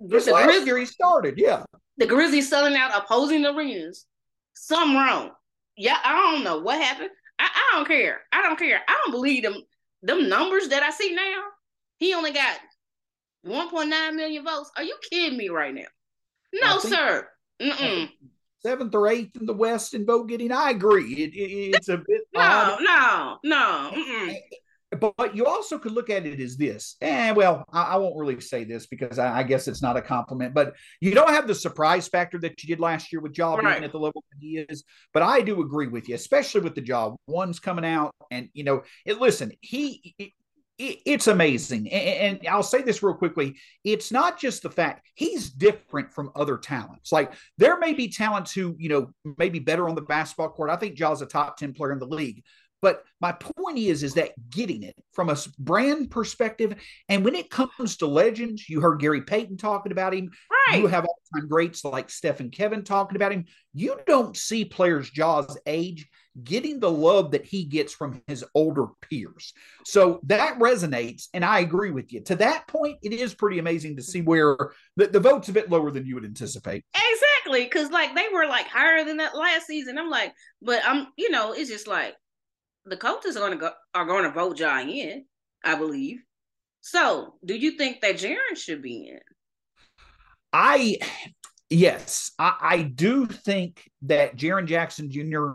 this 0.00 0.26
the 0.26 0.32
last 0.32 0.64
year 0.64 0.78
he 0.78 0.86
started, 0.86 1.34
yeah. 1.36 1.64
The 1.98 2.06
Grizzlies 2.06 2.48
selling 2.48 2.76
out 2.76 2.96
opposing 2.96 3.44
arenas. 3.44 4.06
Something 4.54 4.96
wrong. 4.96 5.30
Yeah, 5.78 5.96
I 6.04 6.32
don't 6.32 6.42
know 6.44 6.58
what 6.58 6.82
happened. 6.82 7.10
I, 7.38 7.44
I 7.44 7.76
don't 7.76 7.86
care. 7.86 8.20
I 8.32 8.42
don't 8.42 8.58
care. 8.58 8.80
I 8.86 9.00
don't 9.04 9.12
believe 9.12 9.44
them 9.44 9.62
them 10.02 10.28
numbers 10.28 10.68
that 10.68 10.82
I 10.82 10.90
see 10.90 11.14
now. 11.14 11.42
He 11.98 12.14
only 12.14 12.32
got 12.32 12.58
1.9 13.46 14.14
million 14.14 14.44
votes. 14.44 14.70
Are 14.76 14.82
you 14.82 14.96
kidding 15.08 15.38
me 15.38 15.48
right 15.48 15.74
now? 15.74 15.86
No, 16.52 16.78
sir. 16.80 17.28
Mm-mm. 17.62 18.10
Seventh 18.60 18.94
or 18.94 19.06
eighth 19.06 19.36
in 19.36 19.46
the 19.46 19.54
West 19.54 19.94
in 19.94 20.04
vote 20.04 20.28
getting. 20.28 20.50
I 20.50 20.70
agree. 20.70 21.14
It, 21.14 21.34
it, 21.34 21.76
it's 21.76 21.88
a 21.88 21.98
bit 21.98 22.22
no, 22.34 22.40
odd. 22.40 22.78
no, 22.82 23.38
no. 23.44 23.90
Mm-mm. 23.94 24.36
But, 25.00 25.14
but 25.16 25.36
you 25.36 25.46
also 25.46 25.78
could 25.78 25.92
look 25.92 26.10
at 26.10 26.26
it 26.26 26.40
as 26.40 26.56
this. 26.56 26.96
And 27.00 27.30
eh, 27.30 27.32
well, 27.32 27.64
I, 27.72 27.82
I, 27.82 27.96
won't 27.96 28.16
really 28.16 28.40
say 28.40 28.64
this 28.64 28.86
because 28.86 29.18
I, 29.18 29.38
I, 29.38 29.42
guess 29.42 29.68
it's 29.68 29.82
not 29.82 29.96
a 29.96 30.02
compliment. 30.02 30.54
But 30.54 30.74
you 31.00 31.14
don't 31.14 31.30
have 31.30 31.46
the 31.46 31.54
surprise 31.54 32.08
factor 32.08 32.38
that 32.38 32.62
you 32.62 32.68
did 32.68 32.80
last 32.80 33.12
year 33.12 33.20
with 33.20 33.36
Ja 33.36 33.54
right. 33.54 33.74
being 33.74 33.84
at 33.84 33.92
the 33.92 33.98
level 33.98 34.24
that 34.30 34.38
he 34.40 34.58
is. 34.58 34.84
But 35.12 35.22
I 35.22 35.40
do 35.40 35.62
agree 35.62 35.88
with 35.88 36.08
you, 36.08 36.14
especially 36.14 36.60
with 36.62 36.74
the 36.74 36.84
Ja. 36.84 37.14
One's 37.26 37.60
coming 37.60 37.84
out, 37.84 38.14
and 38.30 38.48
you 38.52 38.64
know, 38.64 38.82
it, 39.04 39.20
listen, 39.20 39.52
he 39.60 40.14
it's 40.78 41.26
amazing. 41.26 41.88
And, 41.90 42.38
I'll 42.48 42.62
say 42.62 42.82
this 42.82 43.02
real 43.02 43.14
quickly. 43.14 43.56
It's 43.82 44.12
not 44.12 44.38
just 44.38 44.62
the 44.62 44.70
fact 44.70 45.06
he's 45.14 45.50
different 45.50 46.12
from 46.12 46.30
other 46.36 46.56
talents. 46.56 47.10
Like 47.10 47.32
there 47.56 47.78
may 47.78 47.94
be 47.94 48.08
talents 48.08 48.52
who, 48.52 48.76
you 48.78 48.88
know, 48.88 49.10
maybe 49.38 49.58
better 49.58 49.88
on 49.88 49.96
the 49.96 50.02
basketball 50.02 50.50
court. 50.50 50.70
I 50.70 50.76
think 50.76 50.94
Ja's 50.94 51.20
a 51.20 51.26
top 51.26 51.56
10 51.56 51.72
player 51.72 51.92
in 51.92 51.98
the 51.98 52.06
league. 52.06 52.44
But 52.80 53.02
my 53.20 53.32
point 53.32 53.78
is, 53.78 54.02
is 54.02 54.14
that 54.14 54.32
getting 54.50 54.84
it 54.84 54.94
from 55.12 55.30
a 55.30 55.36
brand 55.58 56.10
perspective, 56.10 56.74
and 57.08 57.24
when 57.24 57.34
it 57.34 57.50
comes 57.50 57.96
to 57.96 58.06
legends, 58.06 58.68
you 58.68 58.80
heard 58.80 59.00
Gary 59.00 59.22
Payton 59.22 59.56
talking 59.56 59.90
about 59.90 60.14
him. 60.14 60.30
Right. 60.68 60.80
You 60.80 60.86
have 60.86 61.04
all-time 61.04 61.48
greats 61.48 61.84
like 61.84 62.08
Stephen 62.08 62.50
Kevin 62.50 62.84
talking 62.84 63.16
about 63.16 63.32
him. 63.32 63.46
You 63.74 63.98
don't 64.06 64.36
see 64.36 64.64
players 64.64 65.10
Ja's 65.10 65.58
age 65.66 66.08
getting 66.44 66.78
the 66.78 66.90
love 66.90 67.32
that 67.32 67.44
he 67.44 67.64
gets 67.64 67.92
from 67.92 68.22
his 68.28 68.44
older 68.54 68.86
peers. 69.00 69.52
So 69.84 70.20
that 70.24 70.60
resonates, 70.60 71.26
and 71.34 71.44
I 71.44 71.58
agree 71.58 71.90
with 71.90 72.12
you. 72.12 72.20
To 72.24 72.36
that 72.36 72.68
point, 72.68 72.98
it 73.02 73.12
is 73.12 73.34
pretty 73.34 73.58
amazing 73.58 73.96
to 73.96 74.02
see 74.02 74.20
where 74.20 74.56
the, 74.96 75.08
the 75.08 75.18
vote's 75.18 75.48
a 75.48 75.52
bit 75.52 75.68
lower 75.68 75.90
than 75.90 76.06
you 76.06 76.14
would 76.14 76.24
anticipate. 76.24 76.84
Exactly, 76.94 77.64
because 77.64 77.90
like 77.90 78.14
they 78.14 78.28
were 78.32 78.46
like 78.46 78.68
higher 78.68 79.04
than 79.04 79.16
that 79.16 79.36
last 79.36 79.66
season. 79.66 79.98
I'm 79.98 80.10
like, 80.10 80.32
but 80.62 80.80
I'm, 80.84 81.08
you 81.16 81.30
know, 81.30 81.54
it's 81.54 81.70
just 81.70 81.88
like 81.88 82.14
the 82.88 82.96
coaches 82.96 83.36
are 83.36 83.40
gonna 83.40 83.56
go 83.56 83.70
are 83.94 84.06
gonna 84.06 84.30
vote 84.30 84.58
Ja 84.58 84.80
in, 84.80 85.24
I 85.64 85.74
believe. 85.74 86.18
So, 86.80 87.34
do 87.44 87.54
you 87.54 87.72
think 87.72 88.00
that 88.00 88.16
Jaren 88.16 88.56
should 88.56 88.82
be 88.82 89.08
in? 89.08 89.20
I 90.52 90.98
yes, 91.70 92.32
I, 92.38 92.56
I 92.60 92.82
do 92.82 93.26
think 93.26 93.88
that 94.02 94.36
Jaren 94.36 94.66
Jackson 94.66 95.10
Jr 95.10 95.52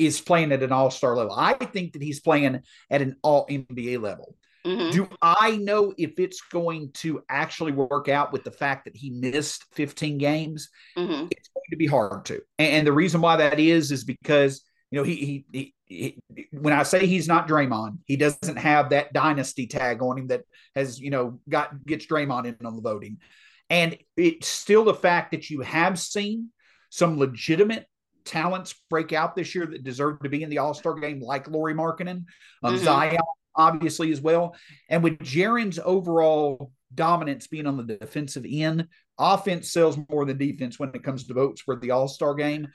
is 0.00 0.18
playing 0.18 0.50
at 0.50 0.62
an 0.62 0.72
all 0.72 0.90
star 0.90 1.14
level. 1.14 1.34
I 1.36 1.52
think 1.52 1.92
that 1.92 2.02
he's 2.02 2.20
playing 2.20 2.62
at 2.90 3.02
an 3.02 3.16
all 3.22 3.46
NBA 3.46 4.00
level. 4.00 4.34
Mm-hmm. 4.66 4.90
Do 4.92 5.08
I 5.20 5.56
know 5.56 5.92
if 5.98 6.18
it's 6.18 6.40
going 6.40 6.92
to 6.94 7.22
actually 7.28 7.72
work 7.72 8.08
out 8.08 8.32
with 8.32 8.42
the 8.42 8.50
fact 8.50 8.86
that 8.86 8.96
he 8.96 9.10
missed 9.10 9.64
15 9.74 10.16
games? 10.16 10.70
Mm-hmm. 10.96 11.26
It's 11.30 11.48
going 11.48 11.70
to 11.70 11.76
be 11.76 11.86
hard 11.86 12.24
to. 12.26 12.40
And, 12.58 12.72
and, 12.72 12.86
the 12.86 12.92
reason 12.92 13.20
why 13.20 13.36
that 13.36 13.58
is 13.58 13.90
is 13.90 14.04
because 14.04 14.62
you 14.90 14.98
know 14.98 15.04
he, 15.04 15.44
he, 15.52 15.74
he 15.86 16.22
he 16.26 16.48
when 16.52 16.72
I 16.72 16.82
say 16.82 17.06
he's 17.06 17.28
not 17.28 17.48
Draymond, 17.48 17.98
he 18.06 18.16
doesn't 18.16 18.56
have 18.56 18.90
that 18.90 19.12
dynasty 19.12 19.66
tag 19.66 20.02
on 20.02 20.18
him 20.18 20.26
that 20.28 20.42
has 20.74 20.98
you 21.00 21.10
know 21.10 21.40
got 21.48 21.84
gets 21.86 22.06
Draymond 22.06 22.46
in 22.46 22.66
on 22.66 22.76
the 22.76 22.82
voting. 22.82 23.18
And 23.68 23.96
it's 24.16 24.48
still 24.48 24.84
the 24.84 24.94
fact 24.94 25.30
that 25.30 25.48
you 25.48 25.60
have 25.60 25.98
seen 25.98 26.50
some 26.90 27.18
legitimate 27.18 27.86
talents 28.24 28.74
break 28.90 29.12
out 29.12 29.36
this 29.36 29.54
year 29.54 29.66
that 29.66 29.84
deserve 29.84 30.20
to 30.20 30.28
be 30.28 30.42
in 30.42 30.50
the 30.50 30.58
All 30.58 30.74
Star 30.74 30.94
game, 30.94 31.20
like 31.20 31.48
Lauri 31.48 31.74
Markkanen, 31.74 32.24
um, 32.62 32.74
mm-hmm. 32.74 32.84
Zion, 32.84 33.20
obviously 33.54 34.12
as 34.12 34.20
well. 34.20 34.56
And 34.88 35.02
with 35.02 35.18
Jaren's 35.18 35.78
overall 35.82 36.72
dominance 36.94 37.46
being 37.46 37.66
on 37.66 37.76
the 37.76 37.96
defensive 37.96 38.44
end, 38.48 38.88
offense 39.18 39.72
sells 39.72 39.98
more 40.08 40.24
than 40.24 40.38
defense 40.38 40.78
when 40.78 40.90
it 40.94 41.04
comes 41.04 41.26
to 41.26 41.34
votes 41.34 41.60
for 41.60 41.76
the 41.76 41.92
All 41.92 42.08
Star 42.08 42.34
game. 42.34 42.68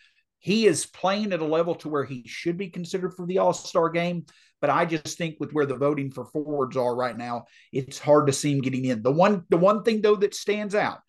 He 0.46 0.68
is 0.68 0.86
playing 0.86 1.34
at 1.34 1.42
a 1.42 1.46
level 1.46 1.76
to 1.76 1.90
where 1.90 2.06
he 2.06 2.24
should 2.26 2.58
be 2.58 2.70
considered 2.70 3.14
for 3.16 3.26
the 3.26 3.40
All 3.40 3.54
Star 3.54 3.90
game. 3.90 4.26
But 4.62 4.70
I 4.70 4.86
just 4.86 5.18
think 5.18 5.38
with 5.40 5.52
where 5.52 5.66
the 5.66 5.76
voting 5.76 6.12
for 6.12 6.26
forwards 6.26 6.78
are 6.78 6.96
right 6.96 7.18
now, 7.18 7.46
it's 7.74 8.00
hard 8.00 8.28
to 8.28 8.34
see 8.34 8.54
him 8.54 8.62
getting 8.62 8.86
in. 8.86 9.04
The 9.04 9.12
one, 9.12 9.44
the 9.50 9.58
one 9.58 9.84
thing 9.84 10.02
though 10.02 10.16
that 10.16 10.34
stands 10.34 10.74
out 10.74 11.00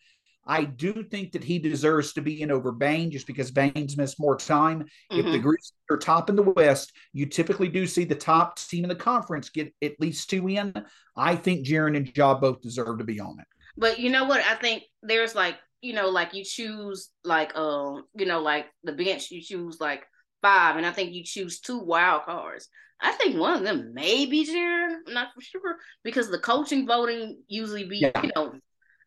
I 0.46 0.64
do 0.64 1.02
think 1.02 1.32
that 1.32 1.42
he 1.42 1.58
deserves 1.58 2.12
to 2.12 2.22
be 2.22 2.40
in 2.40 2.52
over 2.52 2.70
Bane 2.70 3.10
just 3.10 3.26
because 3.26 3.50
Bane's 3.50 3.96
missed 3.96 4.20
more 4.20 4.36
time. 4.36 4.84
Mm-hmm. 5.10 5.18
If 5.18 5.32
the. 5.32 5.38
Grizzlies 5.38 5.72
are 5.90 5.96
top 5.96 6.30
in 6.30 6.36
the 6.36 6.42
West, 6.42 6.92
you 7.12 7.26
typically 7.26 7.68
do 7.68 7.86
see 7.86 8.04
the 8.04 8.14
top 8.14 8.58
team 8.58 8.84
in 8.84 8.88
the 8.88 8.94
conference 8.94 9.50
get 9.50 9.74
at 9.82 9.98
least 9.98 10.30
two 10.30 10.48
in. 10.48 10.72
I 11.16 11.34
think 11.34 11.66
Jaren 11.66 11.96
and 11.96 12.16
Ja 12.16 12.34
both 12.38 12.62
deserve 12.62 12.98
to 12.98 13.04
be 13.04 13.20
on 13.20 13.40
it. 13.40 13.46
But 13.76 13.98
you 13.98 14.10
know 14.10 14.24
what? 14.24 14.40
I 14.40 14.54
think 14.54 14.84
there's 15.02 15.34
like, 15.34 15.56
you 15.80 15.92
know, 15.92 16.08
like 16.08 16.34
you 16.34 16.44
choose 16.44 17.10
like 17.24 17.56
um, 17.56 18.04
you 18.14 18.26
know, 18.26 18.40
like 18.40 18.66
the 18.84 18.92
bench, 18.92 19.30
you 19.30 19.40
choose 19.40 19.80
like 19.80 20.04
five, 20.42 20.76
and 20.76 20.86
I 20.86 20.92
think 20.92 21.12
you 21.12 21.24
choose 21.24 21.60
two 21.60 21.78
wild 21.78 22.24
cards. 22.24 22.68
I 23.00 23.12
think 23.12 23.38
one 23.38 23.54
of 23.54 23.62
them 23.62 23.92
may 23.94 24.26
be 24.26 24.46
Jaren. 24.46 24.96
I'm 25.06 25.14
not 25.14 25.28
for 25.34 25.40
sure 25.40 25.76
because 26.02 26.30
the 26.30 26.38
coaching 26.38 26.86
voting 26.86 27.38
usually 27.46 27.84
be, 27.84 27.98
yeah. 27.98 28.22
you 28.22 28.30
know, 28.34 28.54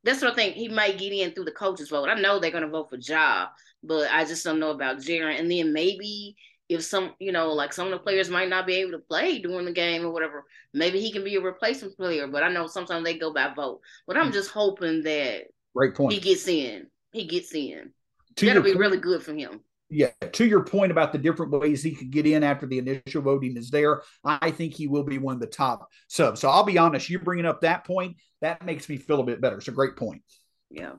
that's 0.03 0.21
what 0.21 0.31
I 0.31 0.35
think 0.35 0.55
he 0.55 0.69
might 0.69 0.99
get 0.99 1.11
in 1.11 1.31
through 1.31 1.45
the 1.45 1.51
coaches 1.51 1.89
vote. 1.89 2.09
I 2.09 2.19
know 2.19 2.39
they're 2.39 2.51
gonna 2.51 2.67
vote 2.67 2.89
for 2.89 2.97
Ja, 3.01 3.47
but 3.83 4.09
I 4.11 4.25
just 4.25 4.43
don't 4.43 4.59
know 4.59 4.71
about 4.71 4.97
Jaren. 4.97 5.39
And 5.39 5.49
then 5.49 5.73
maybe 5.73 6.35
if 6.69 6.83
some, 6.83 7.15
you 7.19 7.31
know, 7.31 7.51
like 7.51 7.73
some 7.73 7.87
of 7.87 7.91
the 7.91 7.99
players 7.99 8.29
might 8.29 8.47
not 8.47 8.67
be 8.67 8.75
able 8.75 8.91
to 8.91 8.99
play 8.99 9.39
during 9.39 9.65
the 9.65 9.71
game 9.71 10.05
or 10.05 10.11
whatever, 10.11 10.45
maybe 10.73 10.99
he 10.99 11.11
can 11.11 11.23
be 11.23 11.35
a 11.35 11.41
replacement 11.41 11.97
player. 11.97 12.27
But 12.27 12.43
I 12.43 12.49
know 12.49 12.67
sometimes 12.67 13.03
they 13.03 13.17
go 13.17 13.33
by 13.33 13.51
vote. 13.55 13.81
But 14.05 14.17
I'm 14.17 14.31
just 14.31 14.51
hoping 14.51 15.01
that 15.03 15.45
Great 15.79 15.95
point. 15.95 16.13
he 16.13 16.19
gets 16.19 16.47
in. 16.47 16.87
He 17.11 17.25
gets 17.25 17.53
in. 17.53 17.91
To 18.35 18.45
That'll 18.45 18.61
be 18.61 18.71
point, 18.71 18.79
really 18.79 18.97
good 18.97 19.23
for 19.23 19.33
him 19.33 19.61
yeah, 19.89 20.11
to 20.33 20.45
your 20.45 20.63
point 20.63 20.91
about 20.91 21.11
the 21.11 21.17
different 21.17 21.51
ways 21.51 21.81
he 21.81 21.95
could 21.95 22.11
get 22.11 22.27
in 22.27 22.43
after 22.43 22.67
the 22.67 22.77
initial 22.77 23.21
voting 23.21 23.57
is 23.57 23.71
there, 23.71 24.03
I 24.23 24.51
think 24.51 24.73
he 24.73 24.87
will 24.87 25.03
be 25.03 25.17
one 25.17 25.33
of 25.35 25.41
the 25.41 25.47
top 25.47 25.87
subs. 26.07 26.41
So 26.41 26.49
I'll 26.49 26.63
be 26.63 26.77
honest, 26.77 27.09
you 27.09 27.19
bringing 27.19 27.45
up 27.45 27.61
that 27.61 27.85
point, 27.85 28.17
that 28.41 28.63
makes 28.63 28.87
me 28.87 28.97
feel 28.97 29.19
a 29.19 29.23
bit 29.23 29.41
better. 29.41 29.57
It's 29.57 29.67
a 29.67 29.71
great 29.71 29.95
point. 29.95 30.21
Yeah. 30.69 30.93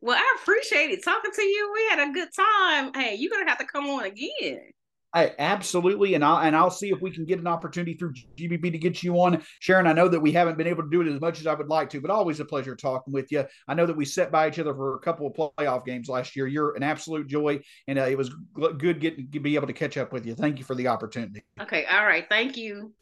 Well, 0.00 0.16
I 0.16 0.36
appreciate 0.40 0.90
it 0.90 1.04
talking 1.04 1.30
to 1.30 1.42
you. 1.42 1.70
We 1.74 1.88
had 1.90 2.08
a 2.08 2.12
good 2.12 2.30
time. 2.34 2.92
Hey, 2.94 3.16
you're 3.16 3.30
gonna 3.30 3.48
have 3.48 3.58
to 3.58 3.66
come 3.66 3.84
on 3.86 4.04
again. 4.04 4.72
I 5.12 5.34
absolutely, 5.38 6.14
and 6.14 6.24
I'll 6.24 6.38
and 6.38 6.54
I'll 6.54 6.70
see 6.70 6.90
if 6.90 7.00
we 7.00 7.10
can 7.10 7.24
get 7.24 7.40
an 7.40 7.46
opportunity 7.46 7.94
through 7.94 8.14
GBB 8.36 8.72
to 8.72 8.78
get 8.78 9.02
you 9.02 9.16
on, 9.16 9.42
Sharon. 9.58 9.86
I 9.86 9.92
know 9.92 10.08
that 10.08 10.20
we 10.20 10.30
haven't 10.30 10.56
been 10.56 10.68
able 10.68 10.84
to 10.84 10.90
do 10.90 11.00
it 11.00 11.12
as 11.12 11.20
much 11.20 11.40
as 11.40 11.46
I 11.46 11.54
would 11.54 11.68
like 11.68 11.90
to, 11.90 12.00
but 12.00 12.10
always 12.10 12.38
a 12.38 12.44
pleasure 12.44 12.76
talking 12.76 13.12
with 13.12 13.32
you. 13.32 13.44
I 13.66 13.74
know 13.74 13.86
that 13.86 13.96
we 13.96 14.04
sat 14.04 14.30
by 14.30 14.48
each 14.48 14.58
other 14.58 14.74
for 14.74 14.94
a 14.94 15.00
couple 15.00 15.26
of 15.26 15.32
playoff 15.34 15.84
games 15.84 16.08
last 16.08 16.36
year. 16.36 16.46
You're 16.46 16.76
an 16.76 16.82
absolute 16.82 17.26
joy, 17.26 17.60
and 17.88 17.98
uh, 17.98 18.02
it 18.02 18.16
was 18.16 18.30
good 18.78 19.00
getting 19.00 19.30
to 19.32 19.40
be 19.40 19.56
able 19.56 19.66
to 19.66 19.72
catch 19.72 19.96
up 19.96 20.12
with 20.12 20.26
you. 20.26 20.34
Thank 20.34 20.58
you 20.58 20.64
for 20.64 20.74
the 20.74 20.86
opportunity. 20.86 21.42
Okay, 21.60 21.86
all 21.86 22.06
right, 22.06 22.26
thank 22.28 22.56
you. 22.56 22.92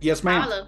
Yes, 0.00 0.22
ma'am. 0.22 0.42
Hello. 0.42 0.66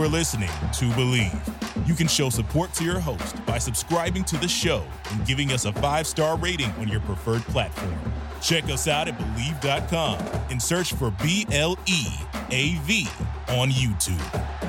For 0.00 0.08
listening 0.08 0.48
to 0.48 0.86
Bleav. 0.92 1.86
You 1.86 1.92
can 1.92 2.08
show 2.08 2.30
support 2.30 2.72
to 2.72 2.84
your 2.84 2.98
host 2.98 3.44
by 3.44 3.58
subscribing 3.58 4.24
to 4.24 4.38
the 4.38 4.48
show 4.48 4.82
and 5.10 5.26
giving 5.26 5.52
us 5.52 5.66
a 5.66 5.74
five 5.74 6.06
star 6.06 6.38
rating 6.38 6.70
on 6.78 6.88
your 6.88 7.00
preferred 7.00 7.42
platform. 7.42 7.94
Check 8.40 8.64
us 8.70 8.88
out 8.88 9.08
at 9.08 9.18
Bleav.com 9.18 10.18
and 10.48 10.62
search 10.62 10.94
for 10.94 11.10
B 11.22 11.46
L 11.52 11.78
E 11.84 12.06
A 12.50 12.76
V 12.76 13.08
on 13.50 13.68
YouTube. 13.68 14.59